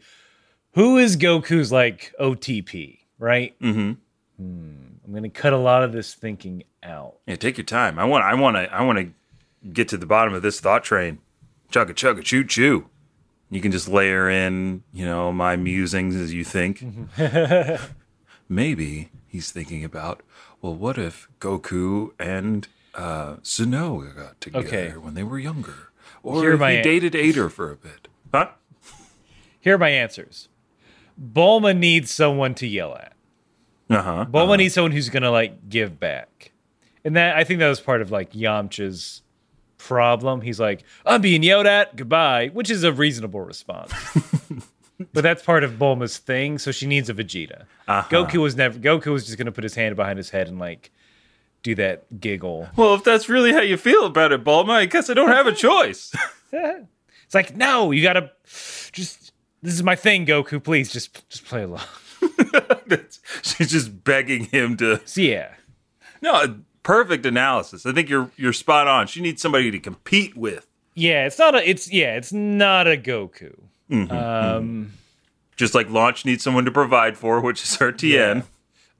[0.73, 3.59] who is Goku's like OTP, right?
[3.59, 3.93] Mm-hmm.
[4.39, 7.15] I'm gonna cut a lot of this thinking out.
[7.25, 7.97] Yeah, take your time.
[7.97, 10.83] I want, I want to, I want to get to the bottom of this thought
[10.83, 11.19] train.
[11.71, 12.89] Chugga chugga choo choo.
[13.49, 16.83] You can just layer in, you know, my musings as you think.
[18.49, 20.21] Maybe he's thinking about,
[20.61, 24.89] well, what if Goku and uh, got together Okay.
[24.97, 25.89] when they were younger,
[26.23, 28.07] or Here if he dated Ader for a bit?
[28.33, 28.49] Huh?
[29.59, 30.49] Here are my answers.
[31.21, 33.13] Bulma needs someone to yell at.
[33.89, 34.25] Uh huh.
[34.29, 36.51] Bulma needs someone who's gonna like give back,
[37.05, 39.21] and that I think that was part of like Yamcha's
[39.77, 40.41] problem.
[40.41, 43.93] He's like, "I'm being yelled at, goodbye," which is a reasonable response.
[45.13, 47.63] but that's part of Bulma's thing, so she needs a Vegeta.
[47.87, 48.07] Uh-huh.
[48.09, 48.77] Goku was never.
[48.79, 50.91] Goku was just gonna put his hand behind his head and like
[51.63, 52.69] do that giggle.
[52.75, 55.47] Well, if that's really how you feel about it, Bulma, I guess I don't have
[55.47, 56.13] a choice.
[57.25, 58.31] It's like, no, you gotta
[58.93, 59.33] just.
[59.61, 60.63] This is my thing, Goku.
[60.63, 61.81] Please, just just play along.
[63.41, 65.01] She's just begging him to.
[65.15, 65.53] Yeah,
[66.21, 67.85] No, perfect analysis.
[67.85, 69.07] I think you're you're spot on.
[69.07, 70.65] She needs somebody to compete with.
[70.95, 71.25] yeah.
[71.25, 71.69] It's not a.
[71.69, 72.15] It's yeah.
[72.15, 73.55] It's not a Goku.
[73.91, 74.93] Mm-hmm, um.
[75.57, 78.37] Just like Launch needs someone to provide for, which is her Tien.
[78.37, 78.41] Yeah.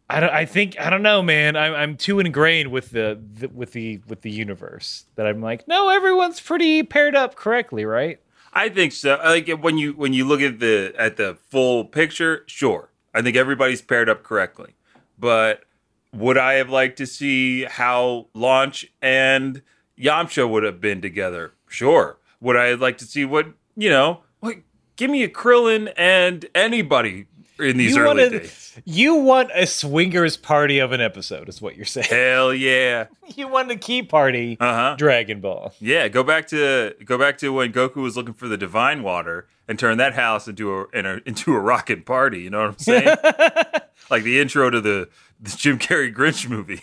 [0.10, 0.32] I don't.
[0.32, 1.56] I think I don't know, man.
[1.56, 5.68] I'm I'm too ingrained with the, the with the with the universe that I'm like,
[5.68, 8.20] no, everyone's pretty paired up correctly, right?
[8.54, 9.20] I think so.
[9.24, 12.90] Like when you when you look at the at the full picture, sure.
[13.14, 14.76] I think everybody's paired up correctly.
[15.20, 15.64] But
[16.14, 19.62] would I have liked to see how Launch and
[20.00, 21.54] Yamcha would have been together?
[21.68, 22.18] Sure.
[22.42, 24.22] Would I have liked to see what you know?
[24.42, 24.64] Like,
[24.96, 27.26] give me a Krillin and anybody
[27.60, 28.64] in these you early wanted- days.
[28.86, 32.06] You want a swingers party of an episode, is what you're saying.
[32.10, 33.08] Hell yeah.
[33.36, 34.96] you want a key party, Uh-huh.
[35.00, 35.74] Dragon Ball.
[35.80, 39.48] Yeah, go back to go back to when Goku was looking for the divine water
[39.68, 42.42] and turn that house into a, in a into a rockin' party.
[42.42, 43.18] You know what I'm saying?
[44.10, 46.82] like the intro to the, the Jim Carrey Grinch movie.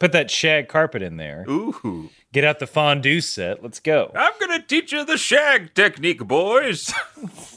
[0.00, 1.44] Put that shag carpet in there.
[1.48, 3.62] Ooh, Get out the fondue set.
[3.62, 4.10] Let's go.
[4.14, 6.92] I'm gonna teach you the shag technique, boys.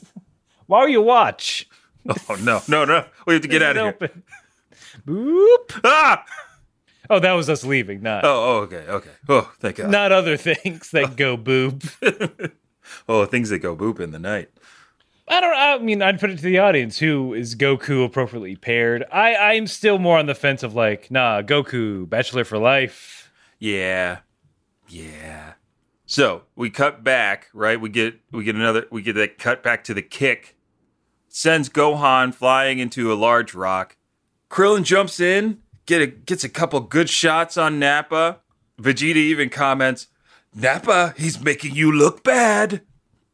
[0.67, 1.67] While you watch,
[2.29, 3.05] oh no, no, no!
[3.25, 4.11] We have to get out of here.
[5.05, 5.79] Boop.
[5.83, 6.23] Ah!
[7.09, 9.09] Oh, that was us leaving, not Oh, oh, okay, okay.
[9.29, 9.89] Oh, thank God.
[9.89, 11.83] not other things that go boob.
[13.09, 14.49] Oh, things that go boop in the night.
[15.27, 15.55] I don't.
[15.55, 16.97] I mean, I'd put it to the audience.
[16.99, 19.03] Who is Goku appropriately paired?
[19.11, 23.31] I I'm still more on the fence of like, nah, Goku, Bachelor for life.
[23.59, 24.19] Yeah.
[24.87, 25.53] Yeah.
[26.05, 27.79] So we cut back, right?
[27.79, 30.55] We get we get another we get that cut back to the kick.
[31.27, 33.97] Sends Gohan flying into a large rock.
[34.49, 38.39] Krillin jumps in, get a, gets a couple good shots on Nappa.
[38.81, 40.07] Vegeta even comments,
[40.55, 42.81] "Nappa, he's making you look bad."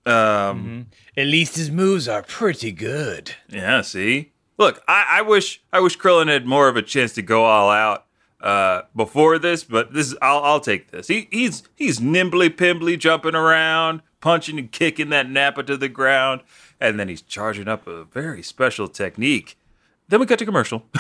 [0.06, 3.36] Um, At least his moves are pretty good.
[3.50, 3.82] yeah.
[3.82, 7.46] See, look, I, I wish I wish Krillin had more of a chance to go
[7.46, 8.06] all out
[8.42, 11.08] uh, before this, but this is, I'll I'll take this.
[11.08, 16.42] He he's he's nimbly pimbly jumping around, punching and kicking that Nappa to the ground,
[16.82, 19.58] and then he's charging up a very special technique.
[20.10, 20.84] Then we cut to commercial.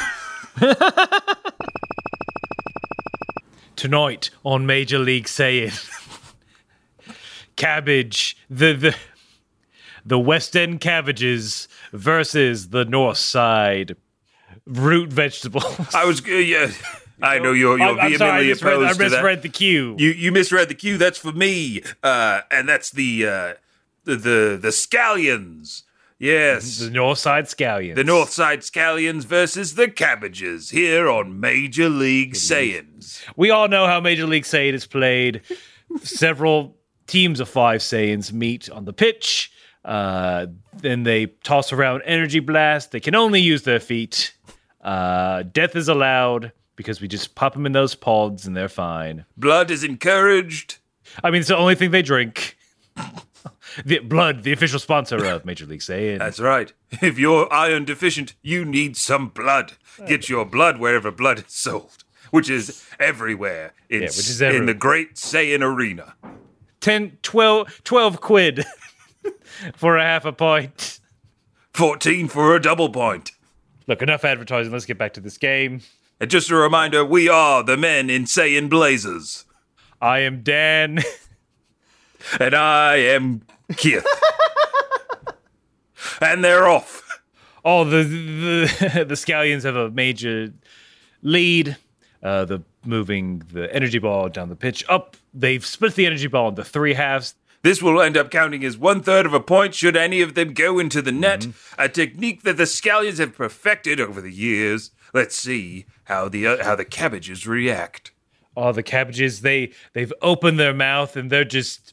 [3.83, 5.77] Tonight on Major League Saiyan,
[7.57, 8.95] cabbage the the
[10.05, 13.97] the West End cabbages versus the North Side
[14.65, 15.65] root vegetables.
[15.93, 16.71] I was uh, yeah.
[17.21, 19.11] I know you're you're I'm, I'm vehemently sorry, I misread, I opposed to that.
[19.17, 19.95] misread the cue.
[19.99, 20.97] You you misread the cue.
[20.97, 23.53] That's for me, uh, and that's the uh,
[24.05, 25.83] the the the scallions.
[26.23, 27.95] Yes, the North Side Scallions.
[27.95, 33.21] the North Side Scallions versus the Cabbages here on Major League Saiyans.
[33.36, 35.41] We all know how Major League Saiyan is played.
[36.01, 39.51] Several teams of five Saiyans meet on the pitch.
[39.83, 40.45] Uh,
[40.77, 42.91] then they toss around energy blast.
[42.91, 44.33] They can only use their feet.
[44.79, 49.25] Uh, death is allowed because we just pop them in those pods and they're fine.
[49.36, 50.77] Blood is encouraged.
[51.21, 52.57] I mean, it's the only thing they drink.
[53.86, 56.19] the blood, the official sponsor of Major League Saiyan.
[56.19, 56.73] That's right.
[57.01, 59.73] If you're iron deficient, you need some blood.
[60.07, 64.65] Get your blood wherever blood is sold, which is everywhere in, Yeah, which is in
[64.65, 66.15] the Great Saiyan Arena.
[66.81, 68.65] 10, 12, 12 quid.
[69.75, 70.99] for a half a point.
[71.73, 73.31] 14 for a double point.
[73.88, 74.71] Look, enough advertising.
[74.71, 75.81] Let's get back to this game.
[76.19, 79.45] And just a reminder, we are the men in Saiyan Blazers.
[80.01, 80.99] I am Dan.
[82.39, 83.41] And I am
[83.75, 84.05] Keith.
[86.21, 87.21] and they're off.
[87.65, 90.53] Oh, the the the scallions have a major
[91.21, 91.77] lead.
[92.21, 95.17] Uh, the moving the energy ball down the pitch up.
[95.33, 97.36] They've split the energy ball into three halves.
[97.63, 100.53] This will end up counting as one third of a point should any of them
[100.53, 101.81] go into the net, Mm-hmm.
[101.81, 104.91] a technique that the scallions have perfected over the years.
[105.13, 108.12] Let's see how the uh, how the cabbages react.
[108.55, 111.92] All the cabbages they they've opened their mouth and they're just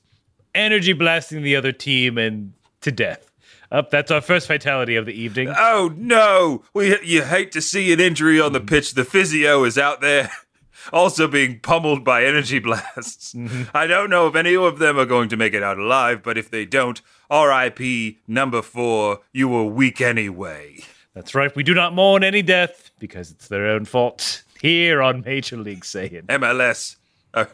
[0.54, 3.30] energy blasting the other team and to death.
[3.72, 5.52] Up, that's our first fatality of the evening.
[5.56, 6.64] Oh no!
[6.74, 8.94] We you hate to see an injury on the pitch.
[8.94, 10.32] The physio is out there,
[10.92, 13.32] also being pummeled by energy blasts.
[13.72, 16.36] I don't know if any of them are going to make it out alive, but
[16.36, 18.18] if they don't, R.I.P.
[18.26, 19.20] Number four.
[19.32, 20.80] You were weak anyway.
[21.14, 21.54] That's right.
[21.54, 24.42] We do not mourn any death because it's their own fault.
[24.60, 26.26] Here on Major League Saiyan.
[26.26, 26.96] MLS
[27.34, 27.46] uh,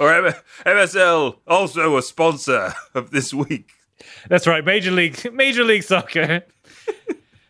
[0.00, 0.32] or
[0.64, 3.72] MSL, also a sponsor of this week.
[4.28, 4.64] That's right.
[4.64, 6.42] Major League Major League Soccer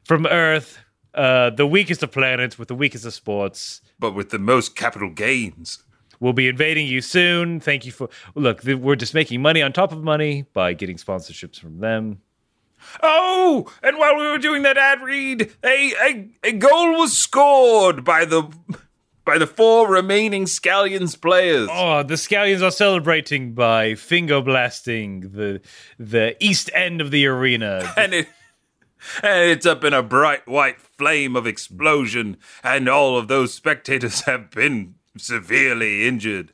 [0.04, 0.78] from Earth,
[1.14, 3.80] uh, the weakest of planets with the weakest of sports.
[3.98, 5.82] but with the most capital gains.
[6.20, 7.58] We'll be invading you soon.
[7.58, 8.62] Thank you for look.
[8.64, 12.20] We're just making money on top of money by getting sponsorships from them.
[13.02, 18.04] Oh, and while we were doing that ad read, a, a a goal was scored
[18.04, 18.48] by the
[19.24, 21.68] by the four remaining Scallions players.
[21.70, 25.60] Oh, the Scallions are celebrating by finger blasting the
[25.98, 27.92] the east end of the arena.
[27.96, 28.28] And it
[29.22, 34.22] and it's up in a bright white flame of explosion, and all of those spectators
[34.22, 36.52] have been severely injured.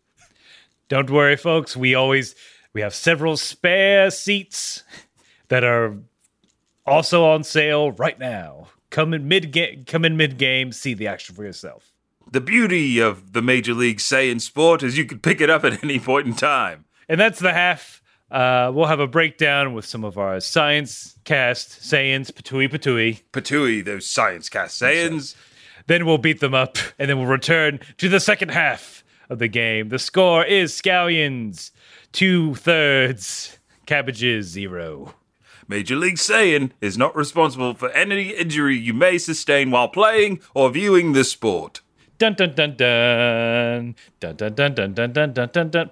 [0.88, 1.76] Don't worry, folks.
[1.76, 2.35] We always
[2.72, 4.83] we have several spare seats
[5.48, 5.96] that are
[6.87, 8.68] also on sale right now.
[8.90, 9.85] Come in mid game.
[9.87, 10.72] Come in mid game.
[10.72, 11.92] See the action for yourself.
[12.30, 15.82] The beauty of the Major League Saiyan sport is you can pick it up at
[15.82, 16.84] any point in time.
[17.08, 18.02] And that's the half.
[18.30, 23.22] Uh, we'll have a breakdown with some of our science cast Saiyans, Patui Patui.
[23.32, 25.34] Patui, those science cast Saiyans.
[25.86, 29.48] Then we'll beat them up, and then we'll return to the second half of the
[29.48, 29.88] game.
[29.88, 31.70] The score is Scallions,
[32.12, 35.14] two thirds, Cabbages, zero.
[35.66, 40.68] Major League Saiyan is not responsible for any injury you may sustain while playing or
[40.68, 41.80] viewing this sport.
[42.18, 45.90] Dun dun dun dun dun dun dun dun dun dun dun dun dun.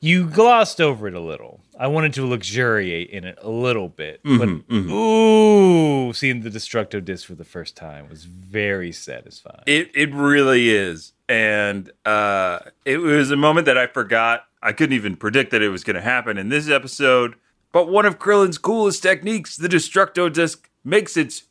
[0.00, 1.60] You glossed over it a little.
[1.76, 7.26] I wanted to luxuriate in it a little bit, but ooh, seeing the destructo disc
[7.26, 9.64] for the first time was very satisfying.
[9.66, 14.44] It it really is, and uh, it was a moment that I forgot.
[14.62, 17.34] I couldn't even predict that it was going to happen in this episode.
[17.72, 21.42] But one of Krillin's coolest techniques, the Destructo Disc, makes its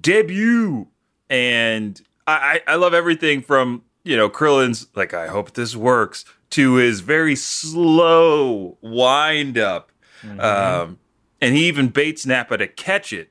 [0.00, 0.88] debut,
[1.30, 6.24] and I, I I love everything from you know Krillin's like I hope this works
[6.50, 9.92] to his very slow wind up,
[10.38, 10.98] um,
[11.40, 13.30] and he even baits Nappa to catch it.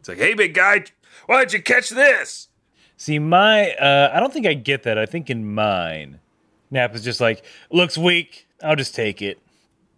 [0.00, 0.84] It's like, hey, big guy,
[1.26, 2.48] why don't you catch this?
[2.96, 4.98] See, my uh, I don't think I get that.
[4.98, 6.20] I think in mine,
[6.70, 8.46] Nap is just like looks weak.
[8.62, 9.40] I'll just take it,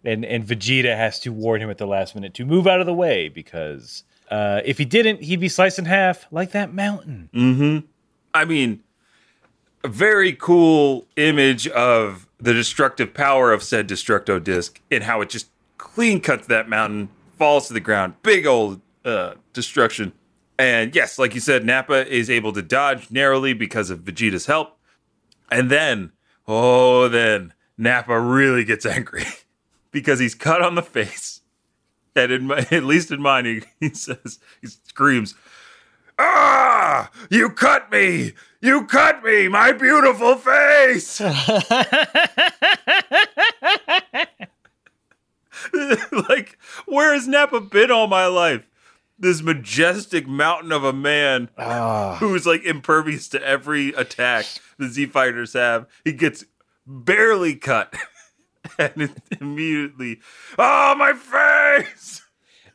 [0.03, 2.85] and and Vegeta has to warn him at the last minute to move out of
[2.85, 7.29] the way because uh, if he didn't, he'd be sliced in half like that mountain.
[7.33, 7.85] Mm-hmm.
[8.33, 8.83] I mean,
[9.83, 15.29] a very cool image of the destructive power of said destructo disc and how it
[15.29, 15.47] just
[15.77, 20.13] clean cuts that mountain, falls to the ground, big old uh, destruction.
[20.57, 24.77] And yes, like you said, Nappa is able to dodge narrowly because of Vegeta's help.
[25.51, 26.11] And then,
[26.47, 29.25] oh, then Nappa really gets angry
[29.91, 31.34] because he's cut on the face.
[32.15, 35.35] And in my, at least in mine, he, he says, he screams,
[36.17, 37.11] Ah!
[37.29, 38.33] You cut me!
[38.61, 39.49] You cut me!
[39.49, 41.21] My beautiful face!
[46.29, 48.67] like, where has Nappa been all my life?
[49.17, 51.49] This majestic mountain of a man
[52.19, 54.45] who's like impervious to every attack
[54.77, 55.87] the Z fighters have.
[56.03, 56.43] He gets
[56.85, 57.93] barely cut.
[58.79, 60.19] and it immediately,
[60.57, 62.21] oh, my face!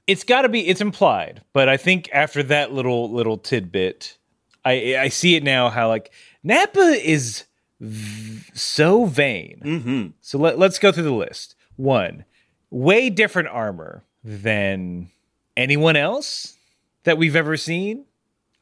[0.07, 0.67] It's got to be.
[0.67, 4.19] It's implied, but I think after that little little tidbit,
[4.65, 5.71] I I see it now.
[5.71, 6.11] How like
[6.43, 7.45] Nappa is
[7.81, 9.61] v- so vain.
[9.65, 10.07] Mm-hmm.
[10.21, 11.55] So let, let's go through the list.
[11.77, 12.25] One,
[12.71, 15.11] way different armor than
[15.57, 16.57] anyone else
[17.05, 18.07] that we've ever seen.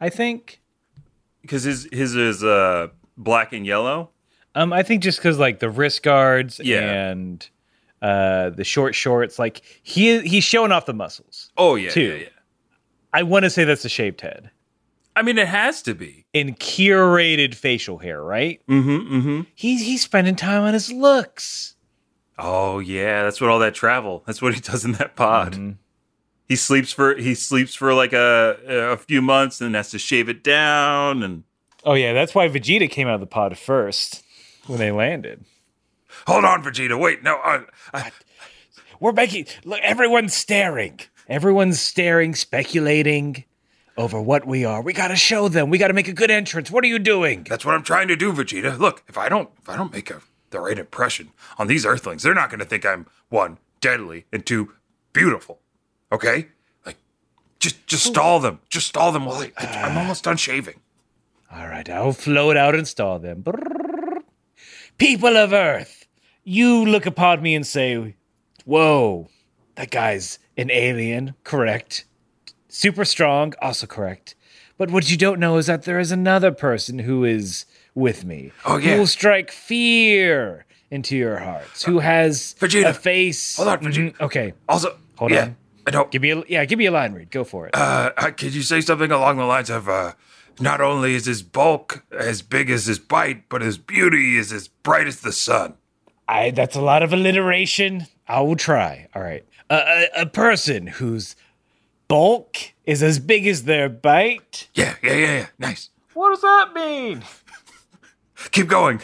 [0.01, 0.61] I think.
[1.43, 4.11] Because his, his is uh, black and yellow.
[4.59, 6.81] Um, I think just because like the wrist guards Yeah.
[7.11, 7.49] and
[8.03, 9.39] uh, the short shorts.
[9.39, 11.51] Like he he's showing off the muscles.
[11.57, 12.01] Oh yeah, Two.
[12.03, 12.29] yeah, yeah.
[13.13, 14.51] I want to say that's a shaved head
[15.17, 16.27] I mean, it has to be.
[16.33, 18.61] in curated facial hair, right?
[18.69, 19.15] Mm-hmm.
[19.15, 19.41] Mm-hmm.
[19.55, 21.75] He's he's spending time on his looks.
[22.39, 24.23] Oh yeah, that's what all that travel.
[24.27, 25.53] That's what he does in that pod.
[25.55, 25.71] Mm-hmm.
[26.49, 28.57] He sleeps for he sleeps for like a
[28.93, 31.45] a few months and has to shave it down and
[31.85, 34.23] Oh yeah, that's why Vegeta came out of the pod first
[34.69, 35.45] when they landed.
[36.27, 36.99] hold on, Vegeta.
[36.99, 38.11] Wait, no, I, I,
[39.01, 39.81] We're making look.
[39.81, 41.01] Everyone's staring.
[41.29, 43.45] Everyone's staring, speculating
[43.99, 44.81] over what we are.
[44.81, 45.69] We got to show them.
[45.69, 46.71] We got to make a good entrance.
[46.71, 47.45] What are you doing?
[47.49, 48.79] that's what I'm trying to do, Vegeta.
[48.79, 52.23] Look, if I don't if I don't make a the right impression on these Earthlings,
[52.23, 54.73] they're not going to think I'm one deadly and two
[55.13, 55.59] beautiful.
[56.11, 56.49] Okay,
[56.87, 56.97] like
[57.59, 60.81] just just stall them, just stall them while I, I, I'm uh, almost done shaving.
[61.53, 63.43] All right, I'll float out and stall them.
[63.43, 63.88] Brrr.
[64.99, 66.07] People of Earth,
[66.45, 68.15] you look upon me and say,
[68.65, 69.29] "Whoa,
[69.77, 72.05] that guy's an alien." Correct.
[72.69, 74.35] Super strong, also correct.
[74.77, 78.53] But what you don't know is that there is another person who is with me.
[78.65, 78.93] Oh, yeah.
[78.93, 81.83] Who will strike fear into your hearts.
[81.85, 82.91] Who has Vegeta.
[82.91, 83.57] a face.
[83.57, 84.13] Hold on, Vegeta.
[84.15, 84.53] Mhm, Okay.
[84.69, 85.57] Also, Hold yeah, on.
[85.87, 86.11] I don't.
[86.11, 87.31] Give me a yeah, give me a line read.
[87.31, 87.75] Go for it.
[87.75, 90.13] Uh, uh, could you say something along the lines of, uh,
[90.61, 94.69] not only is his bulk as big as his bite, but his beauty is as
[94.69, 95.75] bright as the sun?
[96.27, 98.07] I that's a lot of alliteration.
[98.27, 99.09] I will try.
[99.15, 99.45] All right.
[99.71, 99.75] A
[100.17, 101.37] a, a person whose
[102.09, 104.69] bulk is as big as their bite.
[104.75, 105.47] Yeah, yeah, yeah, yeah.
[105.59, 105.91] Nice.
[106.15, 107.23] What does that mean?
[108.51, 109.01] Keep going.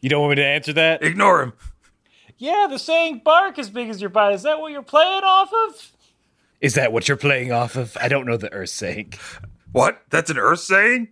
[0.00, 1.02] You don't want me to answer that?
[1.02, 1.52] Ignore him.
[2.38, 4.34] Yeah, the saying bark as big as your bite.
[4.34, 5.92] Is that what you're playing off of?
[6.60, 7.96] Is that what you're playing off of?
[8.00, 9.14] I don't know the Earth saying.
[9.76, 10.00] What?
[10.08, 11.08] That's an Earth saying?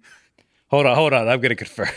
[0.69, 1.29] Hold on, hold on.
[1.29, 1.91] I'm gonna confirm.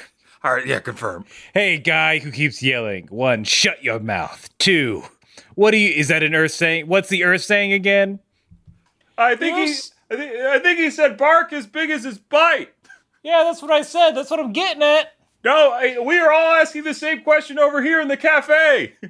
[0.43, 1.23] All right, yeah, confirm.
[1.53, 3.07] Hey, guy who keeps yelling.
[3.07, 4.49] One, shut your mouth.
[4.57, 5.03] Two,
[5.55, 5.89] what do you?
[5.91, 6.87] Is that an Earth saying?
[6.87, 8.19] What's the Earth saying again?
[9.17, 9.93] I think Yes.
[10.09, 12.73] he, I think, I think he said bark as big as his bite.
[13.23, 14.11] Yeah, that's what I said.
[14.11, 15.13] That's what I'm getting at.
[15.45, 18.95] No, I, we are all asking the same question over here in the cafe.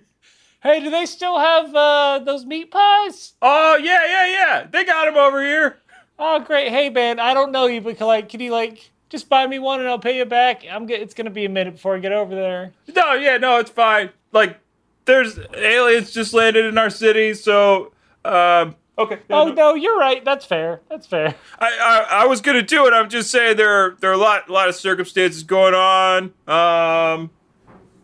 [0.63, 3.33] Hey, do they still have uh, those meat pies?
[3.43, 4.67] Oh yeah, yeah, yeah.
[4.69, 5.77] They got them over here.
[6.19, 6.69] Oh, great.
[6.69, 9.79] Hey, man, I don't know you, but like, can you like just buy me one
[9.79, 10.63] and I'll pay you back?
[10.69, 10.85] I'm.
[10.85, 12.71] Get, it's gonna be a minute before I get over there.
[12.95, 14.09] No, yeah, no, it's fine.
[14.31, 14.57] Like,
[15.05, 17.93] there's aliens just landed in our city, so
[18.25, 19.19] um, okay.
[19.29, 19.53] yeah, Oh no.
[19.53, 20.23] no, you're right.
[20.25, 20.81] That's fair.
[20.89, 21.35] That's fair.
[21.59, 21.77] I,
[22.11, 22.93] I I was gonna do it.
[22.93, 26.33] I'm just saying there are there are a lot a lot of circumstances going on.
[26.47, 27.29] Um,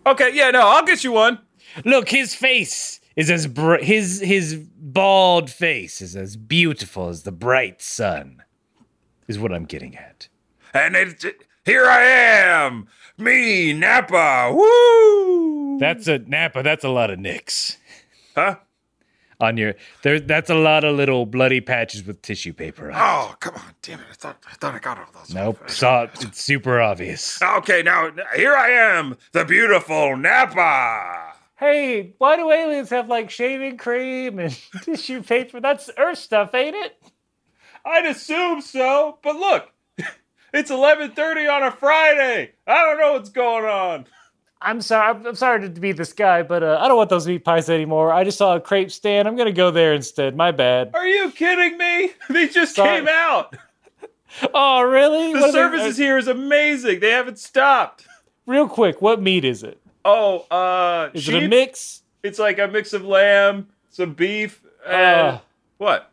[0.05, 1.39] okay, yeah, no, I'll get you one.
[1.84, 7.32] Look, his face is as br- his his bald face is as beautiful as the
[7.32, 8.43] bright sun.
[9.28, 10.28] Is what I'm getting at.
[10.74, 11.26] And it's
[11.66, 12.88] here I am,
[13.18, 15.80] me Nappa Woo!
[15.80, 16.61] That's a Nappa.
[16.61, 17.78] That's a lot of nicks
[18.36, 18.55] huh?
[19.39, 20.20] on your there.
[20.20, 22.99] That's a lot of little bloody patches with tissue paper on.
[22.99, 24.05] Oh, come on, damn it!
[24.11, 25.34] I thought I thought I got all those.
[25.34, 26.03] Nope, saw.
[26.03, 27.41] It's super obvious.
[27.41, 31.33] Okay, now here I am, the beautiful Nappa.
[31.64, 34.53] Hey, why do aliens have like shaving cream and
[34.84, 35.61] tissue paper?
[35.61, 37.01] That's Earth stuff, ain't it?
[37.86, 39.70] I'd assume so, but look,
[40.53, 42.51] it's 11:30 on a Friday.
[42.68, 44.07] I don't know what's going on.
[44.61, 45.09] I'm sorry.
[45.11, 47.70] I'm, I'm sorry to be this guy, but uh, I don't want those meat pies
[47.70, 48.11] anymore.
[48.11, 49.26] I just saw a crepe stand.
[49.26, 50.36] I'm gonna go there instead.
[50.36, 50.91] My bad.
[50.93, 52.11] Are you kidding me?
[52.30, 52.99] They just Sorry.
[52.99, 53.55] came out.
[54.53, 55.32] Oh, really?
[55.32, 56.99] The What are they- services here is amazing.
[56.99, 58.05] They haven't stopped.
[58.45, 59.80] Real quick, what meat is it?
[60.06, 61.36] Oh, uh, Is sheep?
[61.36, 62.04] it a mix?
[62.24, 64.95] It's like a mix of lamb, some beef, and
[65.28, 65.39] Uh.
[65.78, 66.10] what?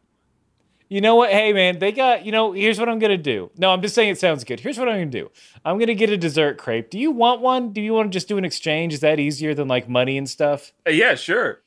[0.88, 1.30] You know what?
[1.30, 2.24] Hey, man, they got.
[2.26, 3.50] You know, here's what I'm gonna do.
[3.56, 4.58] No, I'm just saying it sounds good.
[4.58, 5.30] Here's what I'm gonna do.
[5.64, 6.90] I'm gonna get a dessert crepe.
[6.90, 7.72] Do you want one?
[7.72, 8.92] Do you want to just do an exchange?
[8.94, 10.72] Is that easier than like money and stuff?
[10.84, 11.60] Uh, yeah, sure.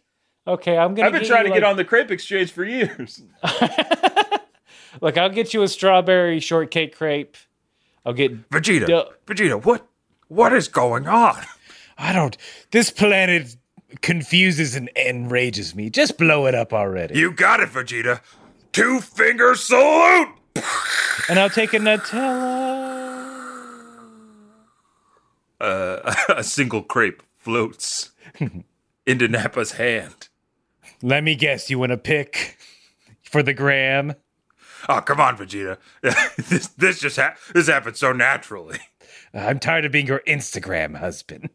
[0.45, 1.07] Okay, I'm gonna.
[1.07, 3.21] I've been trying you, to get on the crepe exchange for years.
[5.01, 7.37] Look, I'll get you a strawberry shortcake crepe.
[8.05, 8.49] I'll get.
[8.49, 9.05] Vegeta, Duh.
[9.25, 9.87] Vegeta, what,
[10.27, 11.37] what is going on?
[11.97, 12.35] I don't.
[12.71, 13.55] This planet
[14.01, 15.89] confuses and enrages me.
[15.89, 17.17] Just blow it up already.
[17.19, 18.21] You got it, Vegeta.
[18.71, 20.29] Two finger salute.
[21.29, 23.21] and I'll take a Nutella.
[25.59, 28.11] Uh, a single crepe floats
[29.05, 30.29] into Nappa's hand.
[31.01, 31.69] Let me guess.
[31.69, 32.57] You want to pick
[33.21, 34.15] for the gram?
[34.89, 35.77] Oh, come on, Vegeta.
[36.49, 38.79] this this just ha- this happened so naturally.
[39.33, 41.49] I'm tired of being your Instagram husband.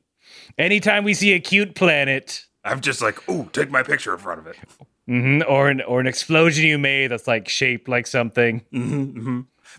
[0.57, 4.40] Anytime we see a cute planet, I'm just like, ooh, take my picture in front
[4.40, 4.57] of it.
[5.09, 8.62] mhm, or an or an explosion you made that's like shaped like something.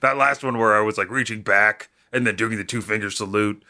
[0.01, 3.09] That last one where I was like reaching back and then doing the two finger
[3.09, 3.63] salute.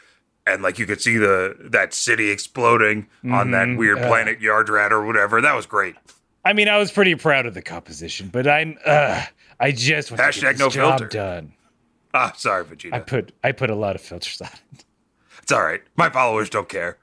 [0.46, 5.04] and like you could see the that city exploding on that weird planet Yardrat or
[5.04, 5.40] whatever.
[5.40, 5.96] That was great.
[6.44, 9.24] I mean, I was pretty proud of the composition, but I'm uh
[9.58, 11.16] I just want to Hashtag get this no job filter.
[11.18, 11.52] done.
[12.14, 12.94] Ah, sorry, Vegeta.
[12.94, 14.84] I put I put a lot of filters on it.
[15.42, 15.80] It's all right.
[15.96, 16.98] My followers don't care.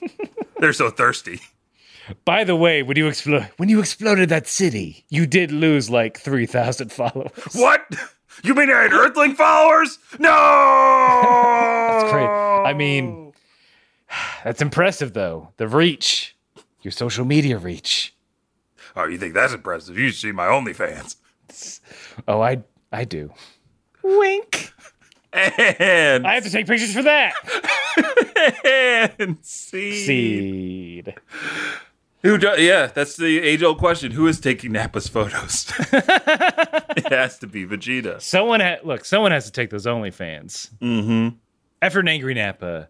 [0.58, 1.40] They're so thirsty.
[2.24, 6.18] By the way, when you explode when you exploded that city, you did lose like
[6.18, 7.30] three thousand followers.
[7.52, 7.80] What?
[8.44, 9.98] You mean I had Earthling followers?
[10.18, 10.28] No.
[11.90, 12.26] That's great.
[12.28, 13.32] I mean,
[14.44, 15.52] that's impressive though.
[15.56, 16.36] The reach,
[16.82, 18.14] your social media reach.
[18.94, 19.98] Oh, you think that's impressive?
[19.98, 21.16] You should see my OnlyFans.
[22.28, 22.62] Oh, I
[22.92, 23.32] I do.
[24.02, 24.72] Wink.
[25.36, 27.34] And I have to take pictures for that.
[29.18, 30.04] and see.
[30.04, 31.14] Seed.
[32.22, 34.12] Who do, yeah, that's the age old question.
[34.12, 35.72] Who is taking Nappa's photos?
[35.92, 38.20] it has to be Vegeta.
[38.20, 39.04] Someone ha- look.
[39.04, 40.70] Someone has to take those OnlyFans.
[40.80, 41.36] Mm-hmm.
[41.82, 42.88] After an angry Nappa,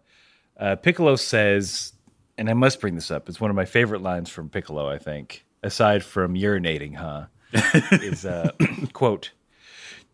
[0.59, 1.93] uh, Piccolo says,
[2.37, 3.29] and I must bring this up.
[3.29, 4.89] It's one of my favorite lines from Piccolo.
[4.89, 7.25] I think, aside from urinating, huh?
[7.53, 8.51] is uh,
[8.93, 9.31] quote,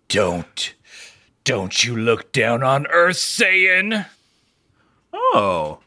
[0.07, 0.73] "Don't,
[1.43, 4.05] don't you look down on Earth, Saiyan."
[5.13, 5.79] Oh.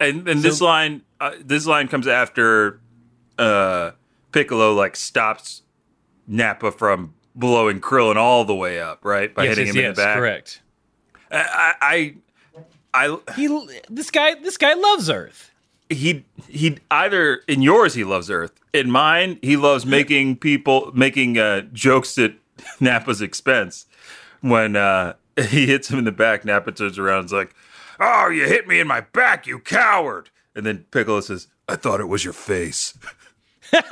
[0.00, 2.80] And and this line uh, this line comes after
[3.38, 3.92] uh
[4.32, 5.62] Piccolo like stops
[6.26, 9.34] Nappa from blowing Krillin all the way up, right?
[9.34, 10.16] By yes, hitting yes, him yes, in the back.
[10.18, 10.62] correct.
[11.30, 12.14] I I
[12.94, 13.48] I, I He,
[13.88, 15.50] this guy, this guy loves Earth.
[15.90, 18.52] he he either in yours he loves Earth.
[18.72, 22.34] In mine, he loves making people making uh, jokes at
[22.80, 23.86] Nappa's expense.
[24.44, 25.14] When uh,
[25.48, 27.54] he hits him in the back, Nappa turns around and's like,
[27.98, 32.00] "Oh, you hit me in my back, you coward!" And then Piccolo says, "I thought
[32.00, 32.92] it was your face."
[33.72, 33.82] and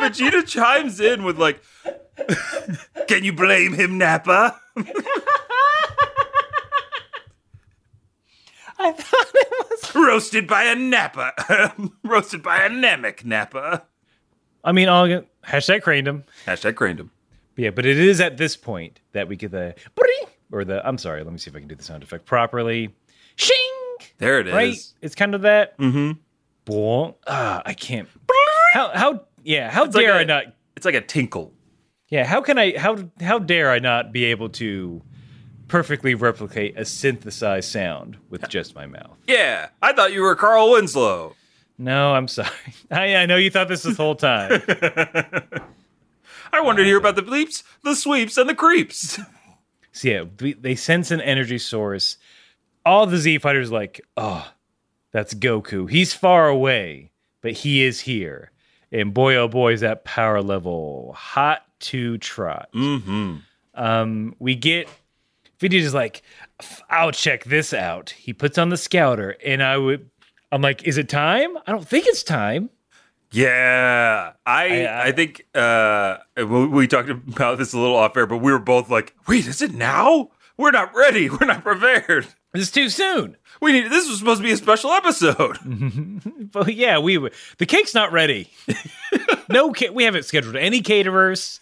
[0.00, 1.62] Vegeta chimes in with like,
[3.06, 4.60] "Can you blame him, Nappa?"
[8.82, 9.94] I thought it was.
[9.94, 11.72] Roasted by a Nappa.
[12.02, 13.86] Roasted by a Namek Nappa.
[14.64, 15.06] I mean, all
[15.46, 16.24] hashtag craned him.
[16.46, 17.12] Hashtag craned him.
[17.60, 19.74] Yeah, but it is at this point that we get the
[20.50, 20.86] or the.
[20.88, 21.22] I'm sorry.
[21.22, 22.88] Let me see if I can do the sound effect properly.
[23.36, 23.56] Shing.
[24.16, 24.54] There it is.
[24.54, 24.76] Right.
[25.02, 25.76] It's kind of that.
[25.76, 26.12] Mm-hmm.
[26.64, 27.14] Boing.
[27.26, 28.08] Ah, I can't.
[28.72, 29.70] How how yeah?
[29.70, 30.44] How like dare I a- not?
[30.74, 31.52] It's like a tinkle.
[32.08, 32.24] Yeah.
[32.24, 32.78] How can I?
[32.78, 35.02] How how dare I not be able to
[35.68, 39.18] perfectly replicate a synthesized sound with just my mouth?
[39.26, 41.36] Yeah, I thought you were Carl Winslow.
[41.76, 42.48] No, I'm sorry.
[42.90, 44.62] I, I know you thought this this whole time.
[46.52, 49.20] I wanted to hear about the bleeps, the sweeps, and the creeps.
[49.92, 50.24] So yeah,
[50.60, 52.16] they sense an energy source.
[52.86, 54.48] All the Z fighters like, oh,
[55.10, 55.90] that's Goku.
[55.90, 58.52] He's far away, but he is here.
[58.92, 62.68] And boy, oh boy, is that power level hot to trot.
[62.72, 63.38] Mm-hmm.
[63.74, 64.88] Um, we get
[65.60, 66.22] Vegeta's like,
[66.88, 68.10] I'll check this out.
[68.10, 70.08] He puts on the scouter, and I would,
[70.50, 71.56] I'm like, is it time?
[71.66, 72.70] I don't think it's time.
[73.32, 78.26] Yeah, I I- I, think uh, we, we talked about this a little off air,
[78.26, 80.30] but we were both like, "Wait, is it now?
[80.56, 81.30] We're not ready.
[81.30, 82.26] We're not prepared.
[82.52, 83.36] It's too soon.
[83.60, 83.90] We need.
[83.90, 85.58] This was supposed to be a special episode."
[86.52, 87.16] But yeah, we
[87.58, 88.50] the cake's not ready.
[89.48, 91.60] no, we haven't scheduled any caterers.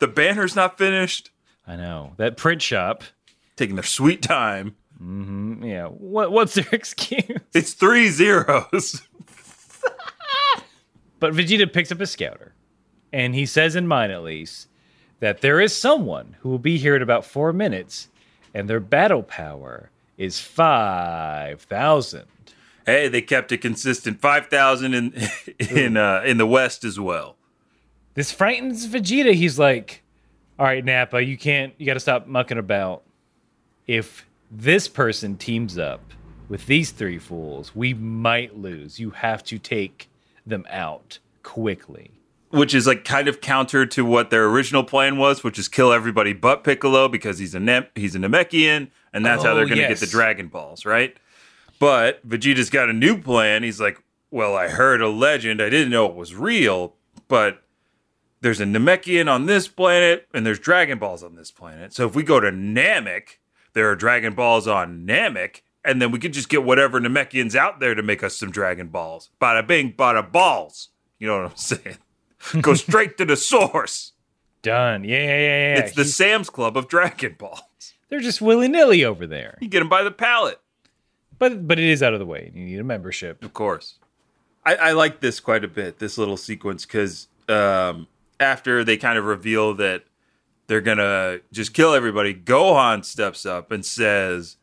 [0.00, 1.30] The banner's not finished.
[1.66, 3.04] I know that print shop.
[3.56, 4.76] Taking their sweet time.
[5.00, 7.38] Yeah, what what's their excuse?
[7.54, 9.00] It's three zeros.
[11.20, 12.54] But Vegeta picks up a scouter,
[13.12, 14.68] and he says, in mine at least,
[15.20, 18.08] that there is someone who will be here in about four minutes,
[18.54, 22.26] and their battle power is five thousand.
[22.86, 24.20] hey, they kept it consistent.
[24.20, 25.28] Five thousand in
[25.70, 27.36] in uh, in the West as well.
[28.14, 29.34] This frightens Vegeta.
[29.34, 30.02] He's like,
[30.58, 31.74] "All right, Nappa, you can't.
[31.78, 33.02] You got to stop mucking about.
[33.86, 36.00] If this person teams up
[36.48, 38.98] with these three fools, we might lose.
[39.00, 40.07] You have to take
[40.48, 42.12] them out quickly."
[42.50, 45.92] which is like kind of counter to what their original plan was, which is kill
[45.92, 49.66] everybody but Piccolo because he's a ne- he's a Namekian, and that's how Oh, they're
[49.66, 50.00] going to yes.
[50.00, 51.14] get the Dragon Balls, right?
[51.78, 53.62] But Vegeta's got a new plan.
[53.64, 55.60] He's like, "Well, I heard a legend.
[55.60, 56.94] I didn't know it was real,
[57.28, 57.62] but
[58.40, 61.92] there's a Namekian on this planet, and there's Dragon Balls on this planet.
[61.92, 63.36] So if we go to Namek,
[63.74, 67.80] there are Dragon Balls on Namek." And then we could just get whatever Namekians out
[67.80, 69.30] there to make us some Dragon Balls.
[69.40, 70.88] Bada bing, bada balls.
[71.18, 71.98] You know what I'm saying?
[72.60, 74.12] Go straight to the source.
[74.62, 75.04] Done.
[75.04, 75.74] Yeah, yeah, yeah.
[75.74, 75.78] yeah.
[75.80, 77.94] It's the He's- Sam's Club of Dragon Balls.
[78.08, 79.56] they're just willy nilly over there.
[79.60, 80.60] You get them by the pallet,
[81.38, 82.50] But but it is out of the way.
[82.54, 83.42] You need a membership.
[83.44, 83.94] of course.
[84.66, 88.06] I, I like this quite a bit, this little sequence, because um,
[88.38, 90.02] after they kind of reveal that
[90.66, 94.57] they're going to just kill everybody, Gohan steps up and says,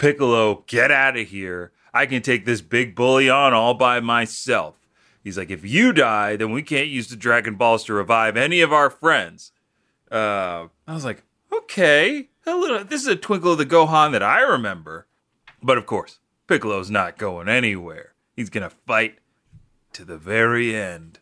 [0.00, 1.72] Piccolo, get out of here.
[1.92, 4.76] I can take this big bully on all by myself.
[5.22, 8.62] He's like, if you die, then we can't use the Dragon Balls to revive any
[8.62, 9.52] of our friends.
[10.10, 11.22] Uh, I was like,
[11.52, 15.06] okay, a little, this is a twinkle of the Gohan that I remember.
[15.62, 18.14] But of course, Piccolo's not going anywhere.
[18.34, 19.18] He's going to fight
[19.92, 21.18] to the very end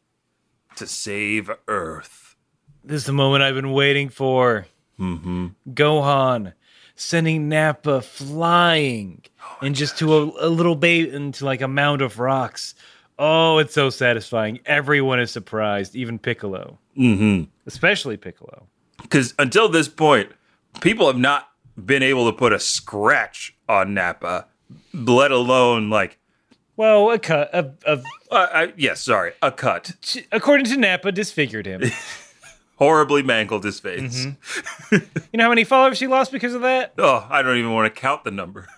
[0.76, 2.36] to save Earth.
[2.84, 4.66] This is the moment I've been waiting for.
[5.00, 5.48] Mm-hmm.
[5.70, 6.52] Gohan
[6.98, 9.22] sending Nappa flying
[9.62, 12.74] and just to a, a little bait into like a mound of rocks.
[13.18, 14.60] Oh, it's so satisfying.
[14.66, 16.78] Everyone is surprised, even Piccolo.
[16.96, 17.44] Mm-hmm.
[17.66, 18.66] Especially Piccolo.
[19.00, 20.30] Because until this point,
[20.80, 21.48] people have not
[21.82, 24.46] been able to put a scratch on Nappa,
[24.92, 26.18] let alone like,
[26.76, 27.50] Well, a cut.
[27.52, 29.92] A, a, uh, I, yes, sorry, a cut.
[30.32, 31.82] according to Nappa, disfigured him.
[32.78, 34.26] Horribly mangled his face.
[34.26, 34.96] Mm-hmm.
[35.32, 36.94] you know how many followers he lost because of that?
[36.96, 38.68] Oh, I don't even want to count the number.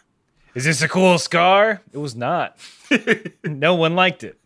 [0.55, 1.83] Is this a cool scar?
[1.93, 2.57] It was not.
[3.45, 4.41] no one liked it.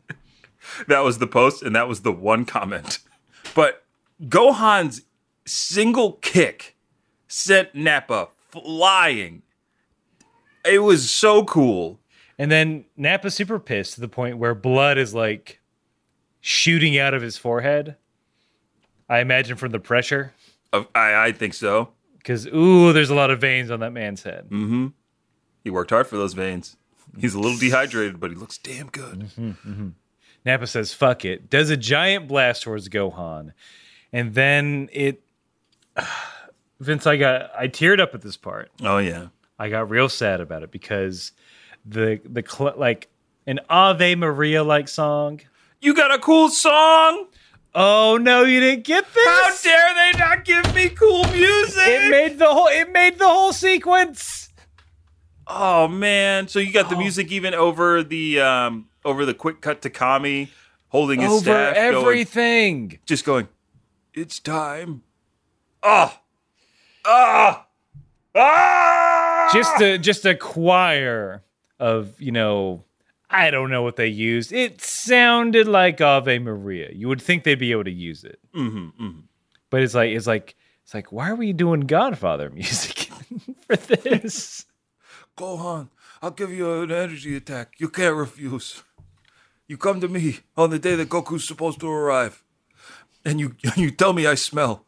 [0.88, 2.98] That was the post, and that was the one comment.
[3.54, 3.84] But
[4.22, 5.02] Gohan's
[5.46, 6.76] single kick
[7.28, 9.42] sent Nappa flying.
[10.64, 12.00] It was so cool.
[12.38, 15.60] And then Nappa's super pissed to the point where blood is like
[16.40, 17.96] shooting out of his forehead.
[19.08, 20.32] I imagine from the pressure.
[20.72, 21.90] Uh, I, I think so.
[22.18, 24.46] Because, ooh, there's a lot of veins on that man's head.
[24.50, 24.86] Mm hmm.
[25.62, 26.76] He worked hard for those veins.
[27.18, 29.30] He's a little dehydrated, but he looks damn good.
[30.44, 33.52] Nappa says, fuck it, does a giant blast towards Gohan.
[34.12, 35.22] And then it.
[36.80, 37.50] Vince, I got.
[37.56, 38.70] I teared up at this part.
[38.82, 39.28] Oh yeah.
[39.58, 41.32] I got real sad about it because
[41.86, 43.08] the, the, cl- like,
[43.46, 45.40] an Ave Maria like song.
[45.80, 47.26] You got a cool song?
[47.74, 49.26] Oh no, you didn't get this!
[49.26, 51.82] How dare they not give me cool music?
[51.86, 54.50] It made the whole it made the whole sequence.
[55.46, 56.46] oh man.
[56.48, 60.50] So you got the music even over the um over the quick cut to Kami
[60.88, 62.98] holding his Over staff going- everything.
[63.06, 63.48] just going,
[64.14, 65.02] It's time.
[65.82, 66.20] Ah.
[67.04, 67.66] Ah.
[68.36, 71.42] Ah Just a just a choir
[71.80, 72.84] of, you know,
[73.30, 74.52] I don't know what they used.
[74.52, 76.90] It sounded like Ave Maria.
[76.92, 78.38] You would think they'd be able to use it.
[78.54, 79.10] Mm-hmm,
[79.70, 83.08] But it's like it's like it's like why are we doing Godfather music
[83.66, 84.66] for this?
[85.36, 85.88] Gohan,
[86.22, 87.72] I'll give you an energy attack.
[87.78, 88.82] You can't refuse.
[89.66, 92.44] You come to me on the day that Goku's supposed to arrive,
[93.24, 94.84] and you you tell me I smell.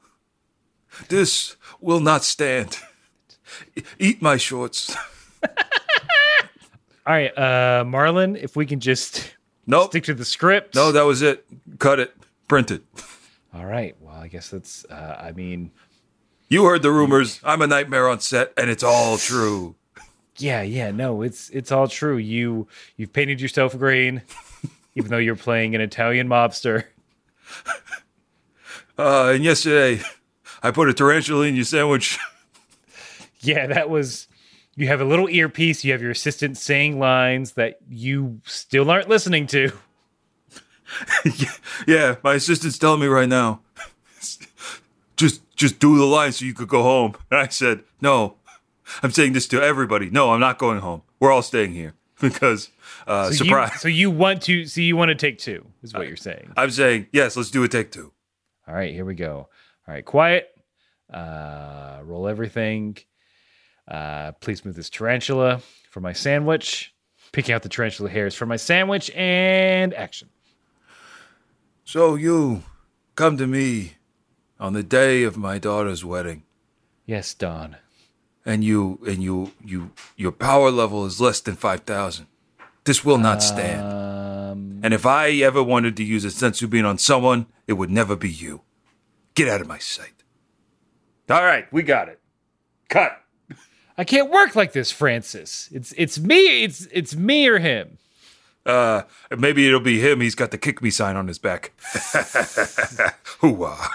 [1.08, 2.78] This will not stand.
[3.98, 4.96] Eat my shorts.
[7.06, 9.34] All right, uh Marlon, if we can just
[9.66, 9.90] Nope.
[9.90, 10.74] stick to the script.
[10.74, 11.44] No, that was it.
[11.78, 12.14] Cut it.
[12.48, 12.82] Print it.
[13.54, 13.94] All right.
[14.00, 15.70] Well, I guess that's uh I mean,
[16.48, 17.40] You heard the rumors.
[17.44, 19.74] I'm a nightmare on set, and it's all true.
[20.38, 22.16] Yeah, yeah, no, it's it's all true.
[22.18, 24.22] You you've painted yourself green,
[24.94, 26.84] even though you're playing an Italian mobster.
[28.98, 30.02] Uh, and yesterday,
[30.62, 32.18] I put a tarantula in your sandwich.
[33.40, 34.25] Yeah, that was.
[34.76, 35.84] You have a little earpiece.
[35.84, 39.72] You have your assistant saying lines that you still aren't listening to.
[41.86, 43.60] yeah, my assistant's telling me right now.
[45.16, 47.14] just just do the line so you could go home.
[47.30, 48.36] And I said, "No.
[49.02, 50.10] I'm saying this to everybody.
[50.10, 51.02] No, I'm not going home.
[51.18, 52.70] We're all staying here because
[53.06, 53.72] uh So surprise.
[53.72, 54.66] You, so you want to?
[54.66, 55.66] So you want to take two?
[55.82, 56.52] Is what you're saying?
[56.56, 58.12] I'm saying, "Yes, let's do a take 2."
[58.68, 59.48] All right, here we go.
[59.88, 60.50] All right, quiet.
[61.12, 62.98] Uh, roll everything.
[63.88, 65.60] Uh, please move this tarantula
[65.90, 66.92] for my sandwich.
[67.32, 70.28] Picking out the tarantula hairs for my sandwich and action.
[71.84, 72.62] So you
[73.14, 73.94] come to me
[74.58, 76.42] on the day of my daughter's wedding
[77.04, 77.76] Yes, Don.
[78.44, 82.26] and you and you you your power level is less than 5000.
[82.84, 83.82] This will not stand.
[83.82, 87.90] Um, And if I ever wanted to use a senzu bean on someone, it would
[87.90, 88.62] never be you.
[89.34, 90.22] Get out of my sight.
[91.28, 92.20] All right, we got it.
[92.88, 93.20] Cut.
[93.98, 95.68] I can't work like this, Francis.
[95.72, 96.64] It's it's me.
[96.64, 97.98] It's it's me or him.
[98.66, 99.02] Uh,
[99.36, 100.20] maybe it'll be him.
[100.20, 101.72] He's got the kick me sign on his back.
[103.40, 103.88] Hooah.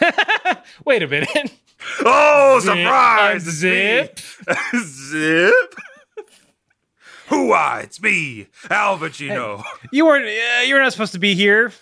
[0.84, 1.52] Wait a minute.
[2.00, 3.42] Oh, surprise!
[3.42, 4.18] Zip.
[4.76, 5.74] Zip.
[7.28, 7.84] Hooah!
[7.84, 9.62] It's me, Al Pacino.
[9.92, 10.24] You weren't.
[10.24, 11.72] Uh, you were not supposed to be here.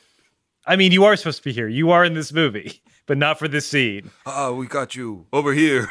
[0.66, 1.68] I mean, you are supposed to be here.
[1.68, 4.10] You are in this movie, but not for this scene.
[4.26, 5.88] Ah, we got you over here.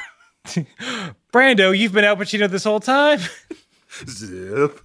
[1.33, 3.19] Brando, you've been Al Pacino this whole time.
[4.07, 4.79] Zip.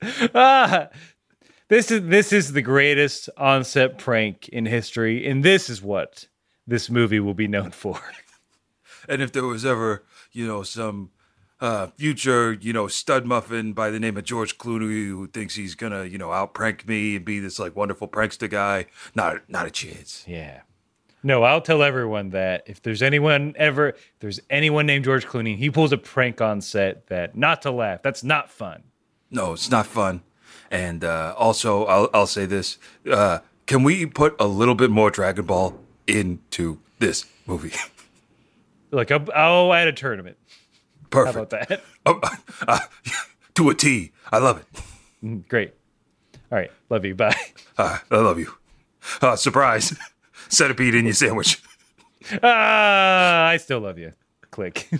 [0.34, 0.88] ah,
[1.68, 6.26] this is this is the greatest on-set prank in history, and this is what
[6.66, 8.00] this movie will be known for.
[9.10, 11.12] And if there was ever, you know, some
[11.60, 15.74] uh, future, you know, stud muffin by the name of George Clooney who thinks he's
[15.74, 18.84] gonna, you know, out prank me and be this like wonderful prankster guy.
[19.14, 20.24] Not, not a chance.
[20.26, 20.60] Yeah.
[21.22, 25.56] No, I'll tell everyone that if there's anyone ever, if there's anyone named George Clooney,
[25.56, 28.02] he pulls a prank on set that not to laugh.
[28.02, 28.84] That's not fun.
[29.30, 30.22] No, it's not fun.
[30.70, 32.78] And uh, also, I'll, I'll say this:
[33.10, 37.72] uh, Can we put a little bit more Dragon Ball into this movie?
[38.90, 40.36] Look, I'll, I'll add a tournament.
[41.10, 41.34] Perfect.
[41.52, 41.82] How about that?
[42.06, 42.20] Oh,
[42.66, 42.78] uh,
[43.54, 44.12] to a T.
[44.32, 44.64] I love
[45.22, 45.46] it.
[45.48, 45.74] Great.
[46.50, 46.70] All right.
[46.88, 47.14] Love you.
[47.14, 47.36] Bye.
[47.76, 48.54] Uh, I love you.
[49.20, 49.94] Uh, surprise.
[50.48, 51.62] Centipede in your sandwich.
[52.42, 54.12] Ah, I still love you.
[54.50, 54.90] Click.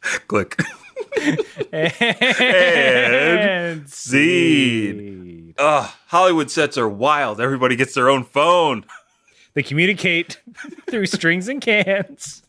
[0.28, 0.60] Click.
[1.72, 5.54] and Scene.
[5.56, 7.40] Ugh, Hollywood sets are wild.
[7.40, 8.84] Everybody gets their own phone.
[9.54, 10.40] They communicate
[10.90, 12.42] through strings and cans.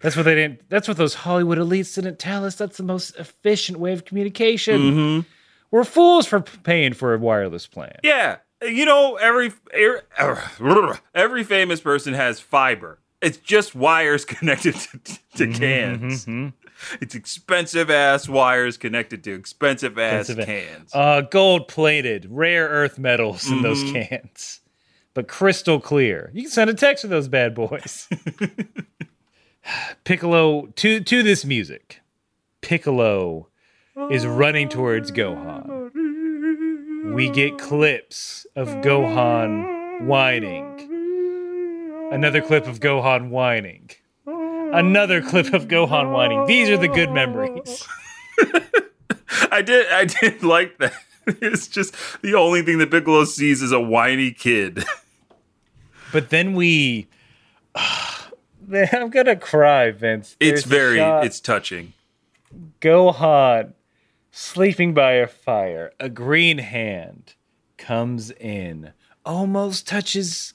[0.00, 0.68] That's what they didn't.
[0.68, 2.56] That's what those Hollywood elites didn't tell us.
[2.56, 4.80] That's the most efficient way of communication.
[4.80, 5.20] Mm-hmm.
[5.70, 7.98] We're fools for paying for a wireless plan.
[8.02, 8.36] Yeah.
[8.64, 10.04] You know, every er-
[11.14, 12.98] every famous person has fiber.
[13.20, 16.26] It's just wires connected to, to cans.
[17.00, 20.90] It's expensive ass wires connected to expensive ass Expensive- cans.
[20.94, 24.60] Uh, gold plated, rare earth metals in those cans,
[25.14, 26.30] but crystal clear.
[26.34, 28.08] You can send a text with those bad boys.
[30.04, 32.00] Piccolo to to this music.
[32.60, 33.48] Piccolo
[34.10, 35.90] is running towards Gohan.
[37.14, 40.64] We get clips of Gohan whining.
[42.12, 43.90] Another clip of Gohan whining.
[44.26, 46.44] Another clip of Gohan whining.
[46.46, 47.86] These are the good memories.
[49.52, 50.94] I did I did like that.
[51.26, 54.84] It's just the only thing that Piccolo sees is a whiny kid.
[56.12, 57.08] But then we.
[58.66, 60.36] Man, I'm gonna cry, Vince.
[60.40, 61.92] It's There's a very it's touching.
[62.80, 63.72] Gohan
[64.34, 65.92] sleeping by a fire.
[66.00, 67.34] A green hand
[67.78, 68.92] comes in,
[69.24, 70.54] almost touches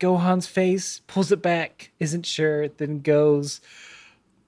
[0.00, 3.60] Gohan's face, pulls it back, isn't sure, then goes,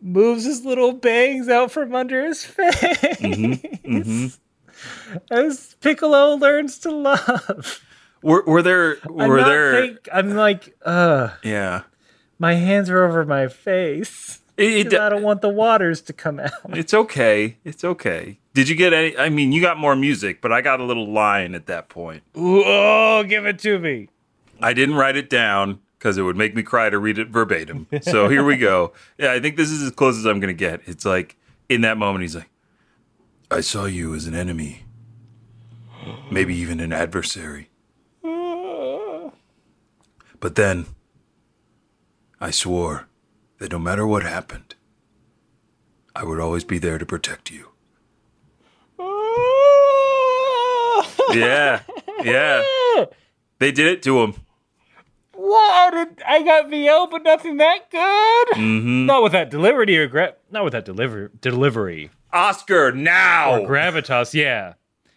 [0.01, 4.39] moves his little bangs out from under his face.
[5.31, 7.85] As Piccolo learns to love.
[8.23, 11.83] Were, were there I'm were there think- I'm like, uh, yeah.
[12.39, 14.41] my hands are over my face.
[14.59, 16.51] It, it, I don't want the waters to come out.
[16.71, 17.57] it's okay.
[17.65, 18.41] It's okay.
[18.55, 21.07] Did you get any I mean, you got more music, but I got a little
[21.11, 22.25] line at that point.
[22.35, 24.09] Oh, give it to me.
[24.61, 27.87] I didn't write it down because it would make me cry to read it verbatim.
[28.03, 28.93] So here we go.
[29.19, 30.81] Yeah, I think this is as close as I'm going to get.
[30.87, 31.37] It's like
[31.69, 32.51] in that moment, he's like,
[33.51, 34.85] I saw you as an enemy,
[36.31, 37.71] maybe even an adversary.
[40.41, 40.87] But then
[42.41, 43.08] I swore
[43.59, 44.75] that no matter what happened,
[46.15, 47.69] I would always be there to protect you.
[51.31, 51.83] Yeah,
[52.25, 52.65] yeah.
[53.59, 54.35] They did it to him.
[55.35, 55.91] What?
[55.93, 58.59] Did- I got VO, but nothing that good.
[58.59, 59.05] Mm-hmm.
[59.07, 63.61] Not with that delivery or gra- not with that deliver delivery Oscar now.
[63.61, 64.33] or gravitas.
[64.33, 64.75] Yeah,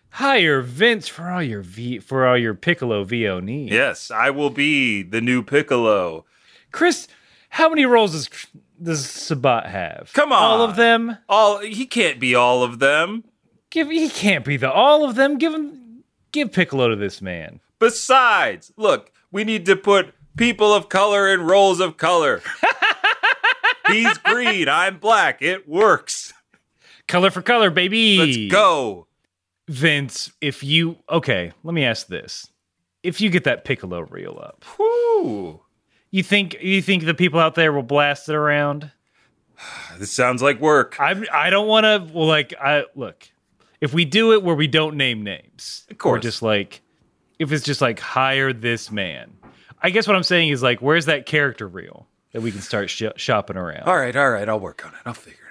[0.09, 3.71] hire Vince for all your V for all your Piccolo VO needs.
[3.71, 6.25] Yes, I will be the new Piccolo.
[6.73, 7.07] Chris,
[7.51, 8.29] how many roles does
[8.81, 10.11] does Sabat have?
[10.13, 11.17] Come on, all of them.
[11.29, 13.25] All he can't be all of them.
[13.69, 15.37] Give he can't be the all of them.
[15.37, 17.59] Give him give Piccolo to this man.
[17.77, 22.41] Besides, look, we need to put people of color in roles of color.
[23.87, 25.41] He's green, I'm black.
[25.41, 26.31] It works.
[27.07, 28.17] Color for color, baby.
[28.17, 29.07] Let's go.
[29.67, 32.47] Vince, if you okay, let me ask this.
[33.03, 35.60] If you get that Piccolo reel up, Whew.
[36.11, 38.91] You think you think the people out there will blast it around?
[39.99, 40.97] This sounds like work.
[40.99, 42.13] I I don't want to.
[42.13, 43.27] Well, like I look,
[43.79, 46.17] if we do it where we don't name names, Of course.
[46.17, 46.81] or just like
[47.39, 49.31] if it's just like hire this man.
[49.83, 52.89] I guess what I'm saying is like, where's that character reel that we can start
[52.89, 53.83] sh- shopping around?
[53.87, 54.99] All right, all right, I'll work on it.
[55.07, 55.39] I'll figure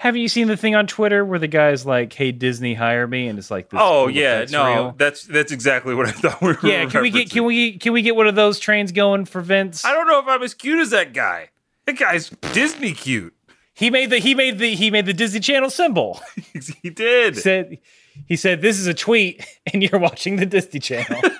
[0.00, 3.28] Haven't you seen the thing on Twitter where the guy's like, "Hey Disney, hire me,"
[3.28, 4.94] and it's like, this Oh yeah, effects no, reel?
[4.96, 6.58] that's that's exactly what I thought we were.
[6.62, 6.86] yeah.
[6.86, 9.84] Can we get can we can we get one of those trains going for Vince?
[9.84, 11.50] I don't know if I'm as cute as that guy.
[11.84, 13.34] That guy's Disney cute.
[13.74, 16.18] He made the he made the he made the Disney Channel symbol.
[16.82, 17.36] he did.
[17.36, 17.76] said
[18.24, 21.20] he said this is a tweet and you're watching the Disney Channel.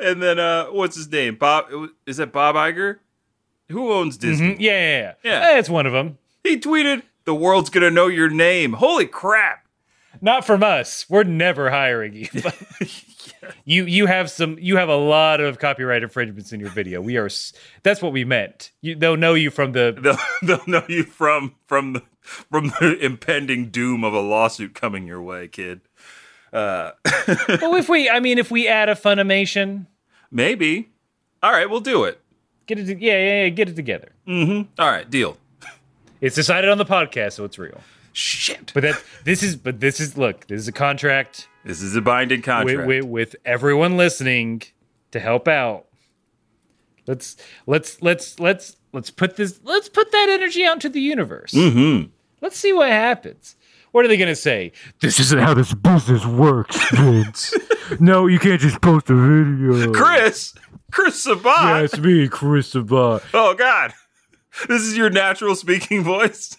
[0.00, 1.34] And then uh what's his name?
[1.36, 1.66] Bob
[2.06, 2.98] is that Bob Iger?
[3.70, 4.54] Who owns Disney?
[4.54, 4.56] Mhm.
[4.60, 5.12] Yeah, yeah, yeah.
[5.22, 5.40] Yeah.
[5.54, 6.18] That's one of them.
[6.42, 9.66] He tweeted, "The world's going to know your name." Holy crap.
[10.20, 11.06] not from us.
[11.08, 12.28] We're never hiring you.
[12.42, 12.56] But
[13.64, 17.00] You you have some you have a lot of copyright infringements in your video.
[17.00, 17.52] We are s-
[17.82, 18.72] that's what we meant.
[18.80, 20.18] You, they'll know you from the They'll
[20.56, 22.02] they'll know you from from the
[22.50, 25.82] from the impending doom of a lawsuit coming your way, kid.
[26.52, 26.92] Uh,
[27.60, 29.86] Well, if we I mean if we add a Funimation,
[30.30, 30.88] maybe.
[31.42, 32.20] All right, we'll do it.
[32.68, 34.12] Get it to, yeah, yeah, yeah, get it together.
[34.28, 34.80] Mm-hmm.
[34.80, 35.36] All right, deal.
[36.20, 37.80] It's decided on the podcast, so it's real.
[38.12, 38.72] Shit.
[38.74, 42.00] But that this is but this is look, this is a contract This is a
[42.00, 42.86] binding with, contract.
[42.88, 44.62] with, with everyone listening
[45.12, 45.86] to help out.
[47.06, 51.52] Let's let's let's let's let's put this let's put that energy out into the universe.
[51.52, 52.08] mm-hmm.
[52.40, 53.54] Let's see what happens.
[53.92, 54.72] What are they gonna say?
[55.00, 57.54] This isn't how this business works, Vince.
[58.00, 59.92] no, you can't just post a video.
[59.92, 60.54] Chris,
[60.90, 61.44] Chris Sabat.
[61.44, 63.22] Yeah, it's me, Chris Sabat.
[63.34, 63.92] Oh God,
[64.68, 66.56] this is your natural speaking voice.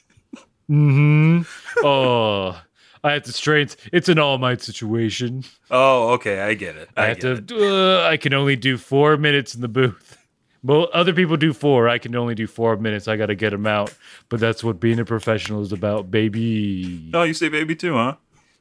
[0.69, 1.41] Mm-hmm.
[1.83, 2.61] Oh,
[3.03, 3.69] I have to strain.
[3.91, 5.43] It's an All Might situation.
[5.71, 6.89] Oh, okay, I get it.
[6.95, 8.03] I, I have to.
[8.05, 10.17] Uh, I can only do four minutes in the booth.
[10.61, 11.87] Well, other people do four.
[11.87, 13.07] I can only do four minutes.
[13.07, 13.93] I got to get them out.
[14.27, 17.09] But that's what being a professional is about, baby.
[17.13, 18.15] Oh, you say baby too, huh?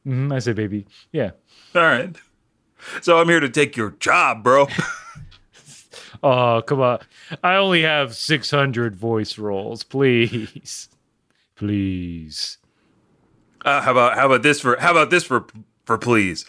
[0.07, 0.87] Mhm, I say, baby.
[1.13, 1.33] Yeah.
[1.75, 2.17] All right.
[3.03, 4.69] So I'm here to take your job, bro.
[6.23, 6.99] Oh, come on.
[7.43, 9.83] I only have 600 voice rolls.
[9.85, 10.89] Please.
[11.57, 12.59] Please.
[13.65, 15.45] Uh, how about how about this for how about this for
[15.85, 16.45] for please?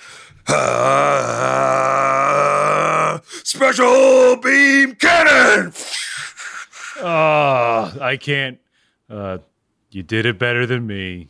[1.09, 5.73] Uh, special beam cannon.
[7.01, 8.59] Oh, I can't.
[9.09, 9.39] Uh,
[9.89, 11.29] you did it better than me.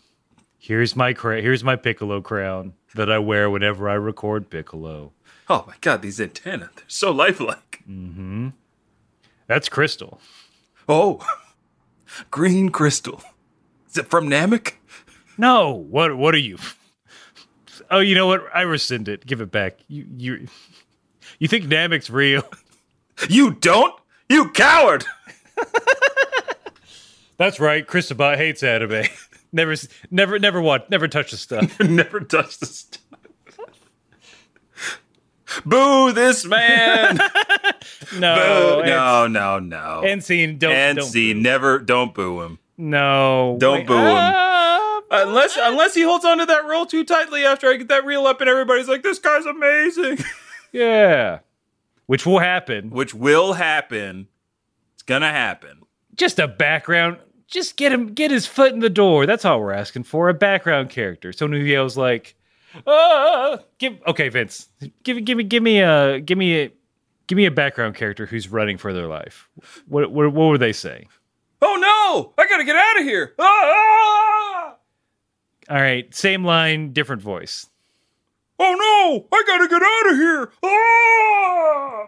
[0.57, 5.13] Here's my cra- here's my piccolo crown that I wear whenever I record piccolo.
[5.49, 7.81] Oh my god, these antennae, they're so lifelike.
[7.89, 8.49] Mm-hmm.
[9.47, 10.21] That's crystal.
[10.87, 11.25] Oh.
[12.31, 13.21] Green crystal.
[13.89, 14.73] Is it from Namek?
[15.37, 16.57] No, what what are you?
[17.89, 18.43] Oh, you know what?
[18.53, 19.25] I rescind it.
[19.25, 19.79] Give it back.
[19.87, 20.47] You you
[21.39, 22.43] you think Namek's real?
[23.27, 23.93] You don't?
[24.29, 25.03] You coward!
[27.37, 27.85] That's right.
[27.85, 29.03] Chris Sabat hates anime.
[29.51, 29.75] never
[30.09, 31.77] never never watch never touch the stuff.
[31.81, 32.87] Never touch the this.
[35.65, 37.19] Boo this man!
[38.17, 38.85] No, Boo.
[38.89, 40.01] No, no, no.
[40.05, 40.57] And scene.
[40.57, 42.57] Don't and don't see, never, don't boo him.
[42.77, 43.57] No.
[43.59, 44.15] Don't Wait, boo him.
[44.17, 48.25] ah, Unless, unless he holds onto that role too tightly after I get that reel
[48.25, 50.19] up, and everybody's like, "This guy's amazing,"
[50.71, 51.39] yeah.
[52.07, 52.89] Which will happen.
[52.89, 54.27] which will happen.
[54.95, 55.83] It's gonna happen.
[56.15, 57.17] Just a background.
[57.47, 59.25] Just get him get his foot in the door.
[59.27, 60.29] That's all we're asking for.
[60.29, 61.31] A background character.
[61.33, 62.35] Someone who yells like,
[62.87, 64.69] ah, give okay, Vince.
[65.03, 66.71] Give give me give me a give me a
[67.27, 69.49] give me a background character who's running for their life.
[69.87, 71.07] What what what would they say?
[71.61, 72.33] Oh no!
[72.41, 73.33] I gotta get out of here!
[73.37, 74.75] Ah!
[75.69, 77.67] All right, same line, different voice.
[78.57, 79.27] Oh no!
[79.37, 80.51] I gotta get out of here!
[80.63, 82.07] Ah!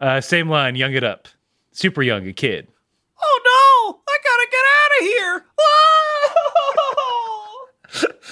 [0.00, 1.28] Uh, same line, young it up.
[1.72, 2.68] Super young, a kid.
[3.22, 4.00] Oh no!
[4.08, 5.44] I gotta get out of here!
[5.60, 6.34] Ah!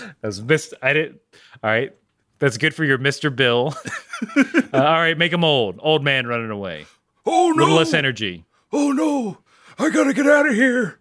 [0.20, 0.74] That was missed.
[0.82, 1.20] I didn't.
[1.62, 1.92] All right,
[2.38, 3.34] that's good for your Mr.
[3.34, 3.74] Bill.
[4.36, 5.78] uh, all right, make him old.
[5.80, 6.86] Old man running away.
[7.24, 7.62] oh no!
[7.62, 8.44] little less energy.
[8.72, 9.38] Oh no!
[9.78, 10.98] I gotta get out of here!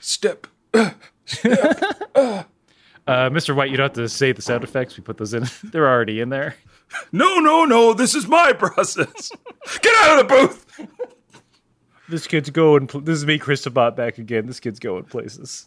[0.00, 0.46] Step.
[0.74, 0.90] Uh,
[3.06, 3.54] Mr.
[3.54, 4.96] White, you don't have to say the sound effects.
[4.96, 5.44] We put those in.
[5.64, 6.56] They're already in there.
[7.10, 7.94] No, no, no!
[7.94, 9.32] This is my process.
[9.80, 10.88] Get out of the booth!
[12.12, 12.90] This kid's going.
[13.04, 14.44] This is me, Chris Sabat, back again.
[14.46, 15.66] This kid's going places.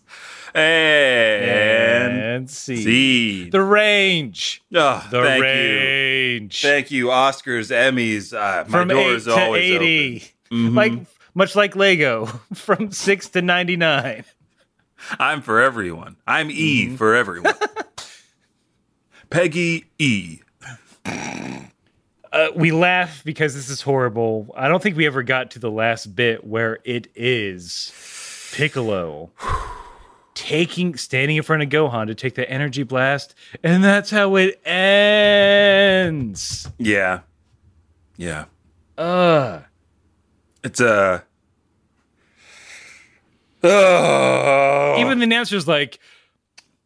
[0.53, 3.49] And, And see see.
[3.49, 4.61] the range.
[4.75, 5.41] Oh, The thank you.
[5.43, 8.31] range Thank you, Oscars, Emmys.
[8.31, 10.69] Uh, my from door eight is to always eighty, open.
[10.69, 10.75] Mhm.
[10.75, 10.93] like
[11.33, 14.23] much like Lego, from six to ninety nine.
[15.19, 16.15] I'm for everyone.
[16.27, 16.95] I'm E Mm-hmm.
[16.97, 17.55] for everyone.
[19.31, 20.41] Peggy E.
[22.35, 24.53] Uh, we laugh because this is horrible.
[24.57, 27.93] I don't think we ever got to the last bit where it is
[28.53, 29.31] Piccolo
[30.33, 34.59] taking standing in front of Gohan to take the energy blast, and that's how it
[34.67, 36.69] ends.
[36.77, 37.21] Yeah.
[38.17, 38.45] Yeah.
[38.97, 39.63] Ugh.
[40.61, 41.23] It's a.
[43.63, 44.97] Oh.
[44.99, 45.99] Even the announcer's like,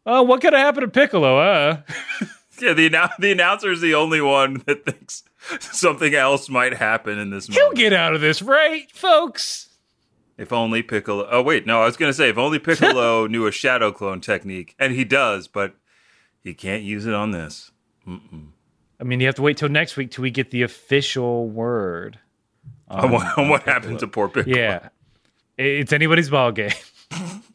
[0.06, 1.80] "Oh, what could have happened to Piccolo?" Uh,
[2.62, 2.88] yeah, the
[3.18, 5.24] the announcer is the only one that thinks
[5.60, 7.78] something else might happen in this he'll moment.
[7.78, 9.68] get out of this, right, folks?
[10.36, 11.28] If only Piccolo.
[11.30, 14.74] Oh wait, no, I was gonna say if only Piccolo knew a shadow clone technique,
[14.78, 15.74] and he does, but
[16.42, 17.70] he can't use it on this.
[18.06, 22.18] I mean, you have to wait till next week till we get the official word.
[22.88, 24.56] on what, on what happened to poor Piccolo?
[24.56, 24.88] Yeah,
[25.58, 26.70] it's anybody's ball game.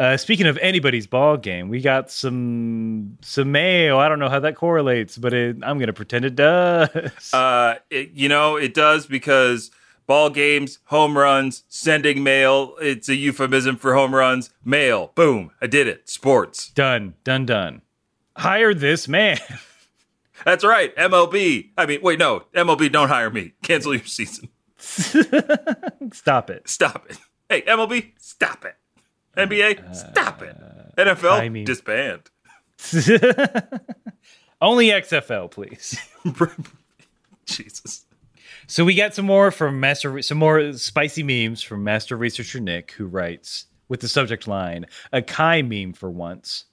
[0.00, 3.98] Uh, speaking of anybody's ball game, we got some some mayo.
[3.98, 6.88] I don't know how that correlates, but it, I'm going to pretend it does.
[7.34, 9.70] Uh, it, you know, it does because
[10.06, 12.76] ball games, home runs, sending mail.
[12.80, 14.48] It's a euphemism for home runs.
[14.64, 15.12] Mail.
[15.14, 15.50] Boom.
[15.60, 16.08] I did it.
[16.08, 16.70] Sports.
[16.70, 17.82] done, done, done.
[18.38, 19.38] Hire this man.
[20.46, 20.96] That's right.
[20.96, 21.72] MLB.
[21.76, 22.44] I mean, wait, no.
[22.54, 23.52] MLB, don't hire me.
[23.62, 24.48] Cancel your season.
[24.78, 26.68] Stop it.
[26.70, 27.18] Stop it.
[27.50, 28.76] Hey, MLB, stop it.
[29.36, 30.56] NBA, stop it.
[30.96, 32.30] NFL, disband.
[34.60, 35.98] Only XFL, please.
[37.46, 38.04] Jesus.
[38.66, 42.92] So we got some more from Master, some more spicy memes from Master Researcher Nick,
[42.92, 46.66] who writes with the subject line "A Kai meme for once."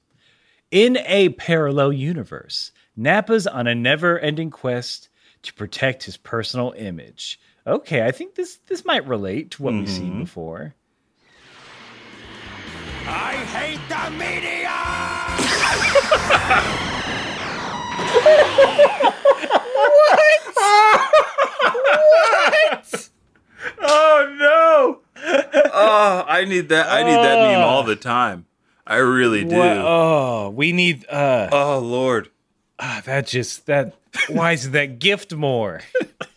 [0.69, 5.09] In a parallel universe, Nappa's on a never-ending quest
[5.43, 7.39] to protect his personal image.
[7.65, 10.21] Okay, I think this this might relate to what we've seen mm-hmm.
[10.21, 10.75] before.
[13.09, 14.75] I hate the media!
[19.75, 20.53] What?
[21.77, 23.09] what?
[23.81, 24.99] Oh no!
[25.73, 26.87] oh, I need that.
[26.89, 28.45] I need that meme all the time.
[28.85, 29.55] I really do.
[29.55, 32.29] What- oh, we need uh Oh Lord.
[32.79, 33.93] ah, that just that.
[34.29, 35.81] Why is that gift more?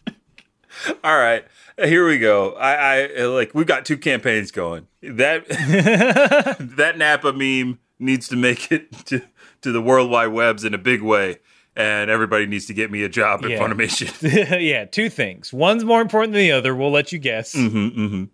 [1.04, 1.44] All right,
[1.78, 2.52] here we go.
[2.52, 4.86] I, I like we've got two campaigns going.
[5.02, 5.46] That
[6.76, 9.22] that Nappa meme needs to make it to
[9.62, 11.38] to the World Wide Webs in a big way,
[11.76, 13.58] and everybody needs to get me a job at Yeah.
[13.58, 14.60] Funimation.
[14.60, 15.52] yeah, two things.
[15.52, 16.74] One's more important than the other.
[16.74, 17.54] We'll let you guess.
[17.54, 18.24] mm-hmm, mm-hmm.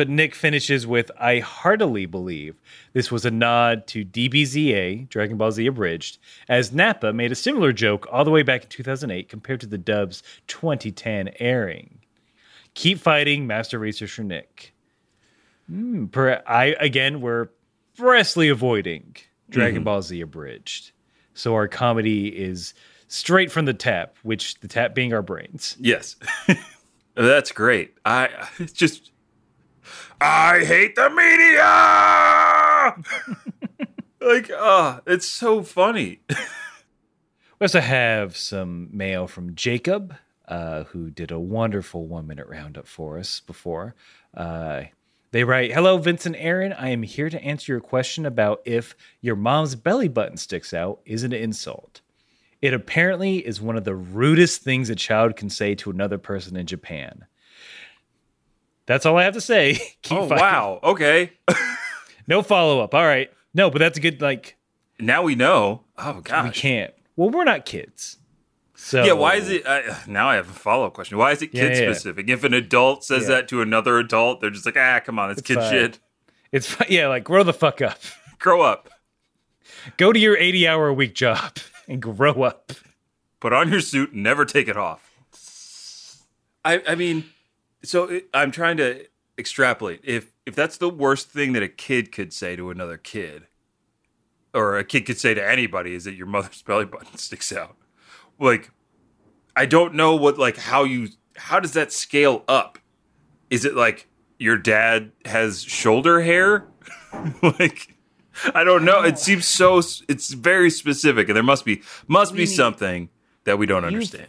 [0.00, 2.58] But Nick finishes with I heartily believe
[2.94, 6.16] this was a nod to DBZA, Dragon Ball Z Abridged,
[6.48, 9.76] as Nappa made a similar joke all the way back in 2008 compared to the
[9.76, 11.98] dub's 2010 airing.
[12.72, 14.72] Keep fighting, Master Researcher Nick.
[15.68, 17.50] Hmm, per, I again, we're
[17.92, 19.16] expressly avoiding
[19.50, 20.92] Dragon Ball Z Abridged.
[21.34, 22.72] So our comedy is
[23.08, 25.76] straight from the tap, which the tap being our brains.
[25.78, 26.16] Yes,
[27.14, 27.98] that's great.
[28.06, 29.10] I it's just
[30.20, 31.62] I hate the media.
[34.20, 36.20] like, ah, it's so funny.
[36.28, 40.14] We also have some mail from Jacob,
[40.46, 43.94] uh, who did a wonderful one minute roundup for us before.
[44.34, 44.84] Uh,
[45.32, 46.72] they write Hello, Vincent Aaron.
[46.72, 51.00] I am here to answer your question about if your mom's belly button sticks out
[51.06, 52.00] is an insult.
[52.60, 56.56] It apparently is one of the rudest things a child can say to another person
[56.56, 57.26] in Japan.
[58.90, 59.74] That's all I have to say.
[60.02, 60.42] Keep oh fighting.
[60.44, 60.80] wow.
[60.82, 61.30] Okay.
[62.26, 62.92] No follow up.
[62.92, 63.32] All right.
[63.54, 64.56] No, but that's a good, like,
[64.98, 65.84] now we know.
[65.96, 66.44] Oh gosh.
[66.46, 66.92] we can't.
[67.14, 68.16] Well, we're not kids.
[68.74, 69.64] So Yeah, why is it?
[69.64, 71.18] Uh, now I have a follow up question.
[71.18, 71.92] Why is it kid yeah, yeah.
[71.92, 72.28] specific?
[72.28, 73.28] If an adult says Yeah.
[73.36, 75.70] that to another adult, they're just like, ah, come on, it's, It's kid fine.
[75.70, 75.98] shit.
[76.50, 77.98] It's fi- yeah, like grow the fuck up.
[78.40, 78.88] Grow up.
[79.98, 82.72] Go to your 80 hour a week job and grow up.
[83.38, 86.26] Put on your suit and never take it off.
[86.64, 87.24] I I mean,
[87.82, 89.06] so it, I'm trying to
[89.38, 90.00] extrapolate.
[90.04, 93.46] If if that's the worst thing that a kid could say to another kid,
[94.54, 97.76] or a kid could say to anybody, is that your mother's belly button sticks out.
[98.38, 98.70] Like,
[99.56, 102.78] I don't know what like how you how does that scale up?
[103.48, 104.08] Is it like
[104.38, 106.68] your dad has shoulder hair?
[107.42, 107.94] like
[108.54, 109.02] I don't know.
[109.02, 109.78] It seems so.
[110.08, 113.10] It's very specific, and there must be must be something
[113.44, 114.28] that we don't understand.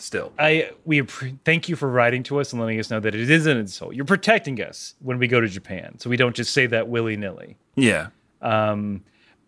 [0.00, 1.02] Still, I we
[1.44, 3.94] thank you for writing to us and letting us know that it is an insult.
[3.94, 7.16] You're protecting us when we go to Japan, so we don't just say that willy
[7.16, 7.56] nilly.
[7.74, 8.08] yeah.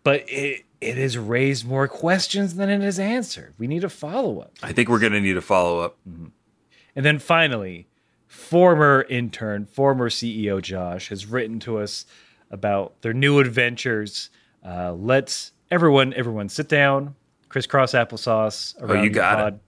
[0.03, 3.53] But it it has raised more questions than it has answered.
[3.57, 4.51] We need a follow up.
[4.63, 5.97] I think we're gonna need a follow up.
[6.05, 7.87] And then finally,
[8.27, 12.05] former intern, former CEO Josh has written to us
[12.49, 14.29] about their new adventures.
[14.65, 17.15] Uh, let's everyone, everyone, sit down,
[17.47, 19.59] crisscross applesauce around you your got it.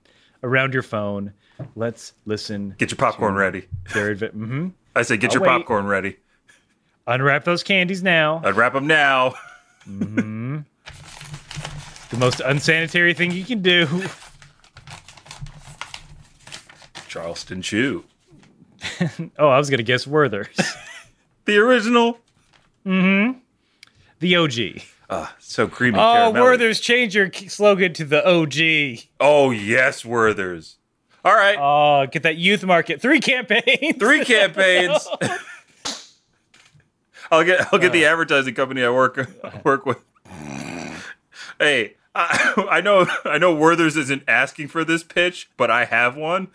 [0.43, 1.33] Around your phone.
[1.75, 2.75] Let's listen.
[2.77, 3.67] Get your popcorn ready.
[3.93, 5.47] Their adve- hmm I say, get I'll your wait.
[5.49, 6.17] popcorn ready.
[7.07, 8.41] Unwrap those candies now.
[8.45, 9.33] I'd wrap them now.
[9.87, 10.63] the
[12.17, 13.87] most unsanitary thing you can do.
[17.07, 18.03] Charleston Chew,
[19.37, 20.47] Oh, I was gonna guess Werther's,
[21.45, 22.17] the original.
[22.85, 23.37] Mm-hmm.
[24.19, 24.81] the OG.
[25.09, 25.99] Ah, so creamy.
[25.99, 26.41] Oh, caramelly.
[26.41, 29.05] Werther's, change your slogan to the OG.
[29.19, 30.77] Oh yes, Werther's.
[31.25, 33.01] All right, Oh, get that youth market.
[33.01, 33.97] Three campaigns.
[33.97, 35.07] three campaigns.
[37.31, 39.19] I'll get I'll get the advertising company I work
[39.63, 39.97] work with.
[41.59, 46.15] Hey, I, I know I know Werther's isn't asking for this pitch, but I have
[46.15, 46.49] one.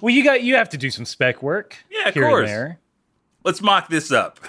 [0.00, 1.76] Well, you got you have to do some spec work.
[1.90, 2.50] Yeah, of course.
[3.44, 4.40] Let's mock this up.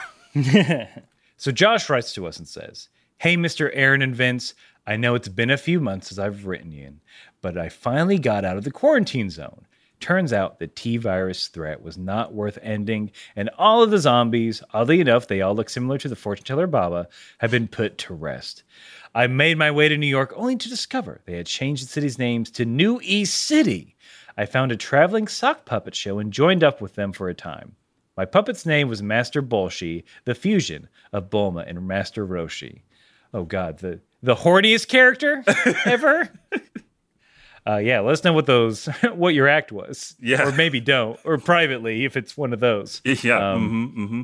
[1.41, 3.71] So Josh writes to us and says, Hey, Mr.
[3.73, 4.53] Aaron and Vince,
[4.85, 6.97] I know it's been a few months since I've written you,
[7.41, 9.65] but I finally got out of the quarantine zone.
[9.99, 14.61] Turns out the T virus threat was not worth ending, and all of the zombies,
[14.71, 17.07] oddly enough, they all look similar to the fortune teller Baba,
[17.39, 18.61] have been put to rest.
[19.15, 22.19] I made my way to New York only to discover they had changed the city's
[22.19, 23.95] names to New East City.
[24.37, 27.77] I found a traveling sock puppet show and joined up with them for a time.
[28.21, 32.81] My puppet's name was Master Bolshi, the fusion of Bulma and Master Roshi.
[33.33, 35.43] Oh God, the the horniest character
[35.87, 36.29] ever.
[37.65, 40.13] uh, yeah, let us know what those what your act was.
[40.19, 40.47] Yeah.
[40.47, 43.01] or maybe don't, or privately if it's one of those.
[43.03, 43.53] Yeah.
[43.53, 44.21] Um, hmm hmm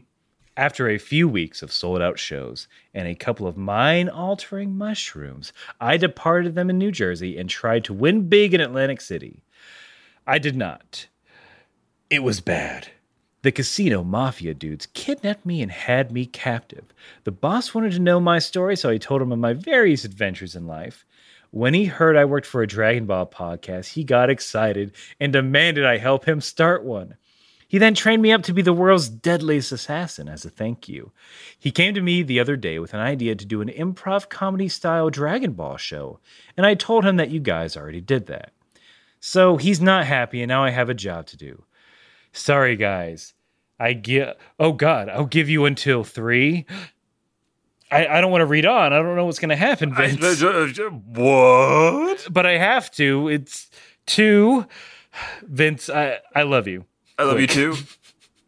[0.56, 5.54] After a few weeks of sold out shows and a couple of mind altering mushrooms,
[5.82, 9.42] I departed them in New Jersey and tried to win big in Atlantic City.
[10.28, 11.08] I did not.
[12.12, 12.90] It was bad.
[13.48, 16.84] The casino mafia dudes kidnapped me and had me captive.
[17.24, 20.54] The boss wanted to know my story, so I told him of my various adventures
[20.54, 21.06] in life.
[21.52, 25.86] When he heard I worked for a Dragon Ball podcast, he got excited and demanded
[25.86, 27.16] I help him start one.
[27.70, 31.14] He then trained me up to be the world's deadliest assassin as a thank you.
[31.58, 34.68] He came to me the other day with an idea to do an improv comedy
[34.68, 36.20] style Dragon Ball show,
[36.58, 38.52] and I told him that you guys already did that.
[39.22, 41.64] So he's not happy, and now I have a job to do.
[42.34, 43.34] Sorry, guys.
[43.80, 44.38] I get.
[44.60, 46.66] Oh God, I'll give you until three.
[47.92, 48.92] I, I don't want to read on.
[48.92, 50.20] I don't know what's going to happen, Vince.
[50.90, 52.28] What?
[52.30, 53.30] but I have to.
[53.30, 53.70] It's
[54.06, 54.66] two.
[55.44, 56.86] Vince, I I love you.
[57.18, 57.76] I love you too.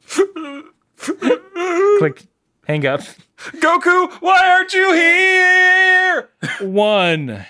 [2.00, 2.28] Click.
[2.68, 3.02] Hang up.
[3.38, 6.30] Goku, why aren't you here?
[6.62, 7.46] One.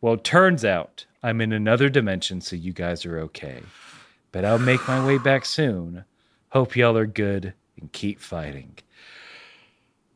[0.00, 3.62] Well, turns out I'm in another dimension, so you guys are okay.
[4.30, 6.04] But I'll make my way back soon.
[6.52, 8.74] Hope y'all are good and keep fighting.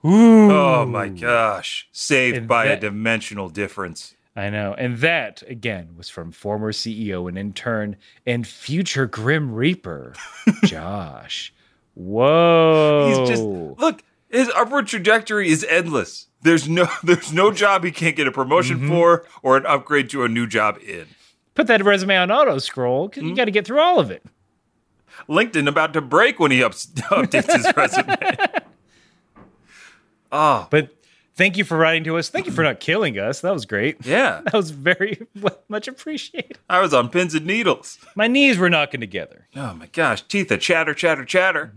[0.05, 0.51] Ooh.
[0.53, 1.89] Oh my gosh.
[1.93, 4.15] Saved And by a dimensional difference.
[4.37, 4.75] I know.
[4.77, 10.13] And that, again, was from former CEO and intern and future Grim Reaper,
[10.65, 11.55] Josh.
[11.95, 13.09] Whoa.
[13.09, 16.27] He's just look, his upward trajectory is endless.
[16.43, 18.89] There's no there's no job he can't get a promotion Mm-hmm.
[18.91, 21.07] for or an upgrade to a new job in.
[21.55, 24.23] Put that resume on auto scroll because you got to get through all of it.
[25.29, 28.17] LinkedIn about to break when he ups, updates his resume.
[30.33, 30.91] Oh, But
[31.35, 32.29] thank you for writing to us.
[32.29, 33.41] Thank you for not killing us.
[33.41, 34.05] That was great.
[34.05, 34.41] yeah.
[34.45, 35.27] That was very
[35.69, 36.59] much appreciated.
[36.69, 37.99] I was on pins and needles.
[38.15, 39.49] My knees were knocking together.
[39.57, 41.73] Oh my gosh, teeth a chatter, chatter, chatter.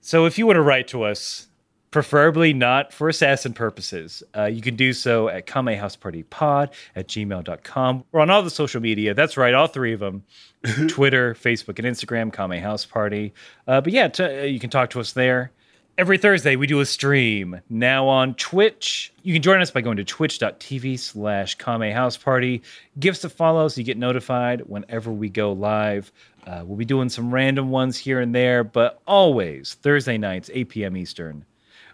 [0.00, 1.48] So if you want to write to us,
[1.90, 8.04] preferably not for assassin purposes, uh, you can do so at kamehousepartypod at gmail.com.
[8.12, 9.14] We're on all the social media.
[9.14, 10.22] That's right, all three of them
[10.88, 13.32] Twitter, Facebook, and Instagram, Kame House Party.
[13.66, 15.50] Uh, but yeah, t- uh, you can talk to us there.
[15.98, 19.12] Every Thursday, we do a stream now on Twitch.
[19.22, 22.62] You can join us by going to twitch.tv slash Kame House Party.
[22.98, 26.10] Give us a follow so you get notified whenever we go live.
[26.46, 30.68] Uh, we'll be doing some random ones here and there, but always Thursday nights, 8
[30.70, 30.96] p.m.
[30.96, 31.44] Eastern,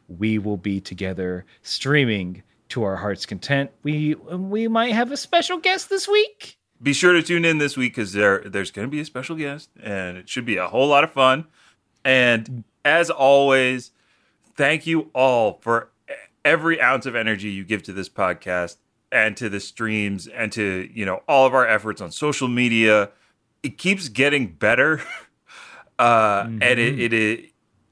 [0.09, 3.71] we will be together streaming to our heart's content.
[3.83, 6.59] We we might have a special guest this week.
[6.83, 9.37] Be sure to tune in this week because there there's going to be a special
[9.37, 11.47] guest, and it should be a whole lot of fun.
[12.05, 13.93] And as always,
[14.57, 15.91] thank you all for
[16.45, 18.77] every ounce of energy you give to this podcast
[19.11, 23.11] and to the streams and to you know all of our efforts on social media.
[23.63, 25.01] It keeps getting better,
[25.99, 27.51] uh, and it, it, it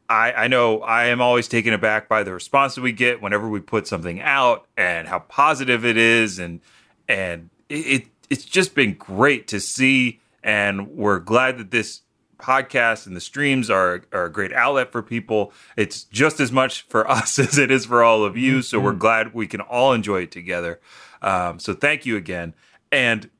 [0.08, 3.48] I, I know I am always taken aback by the response that we get whenever
[3.48, 6.60] we put something out and how positive it is and
[7.08, 12.02] and it, it it's just been great to see and we're glad that this
[12.38, 15.52] podcast and the streams are are a great outlet for people.
[15.76, 18.62] It's just as much for us as it is for all of you.
[18.62, 20.80] So we're glad we can all enjoy it together.
[21.22, 22.54] Um, so thank you again.
[22.92, 23.30] And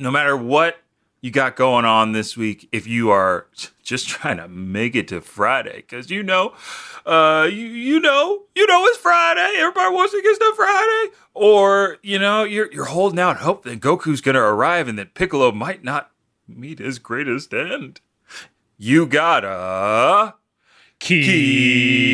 [0.00, 0.78] no matter what
[1.24, 3.46] you got going on this week if you are
[3.82, 6.52] just trying to make it to Friday because you know,
[7.06, 9.54] uh, you you know, you know it's Friday.
[9.56, 13.80] Everybody wants to get to Friday, or you know, you're you're holding out hope that
[13.80, 16.10] Goku's gonna arrive and that Piccolo might not
[16.46, 18.02] meet his greatest end.
[18.76, 20.34] You gotta
[20.98, 21.24] keep.
[21.24, 22.04] keep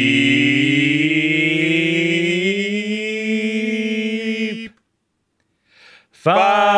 [6.12, 6.69] five.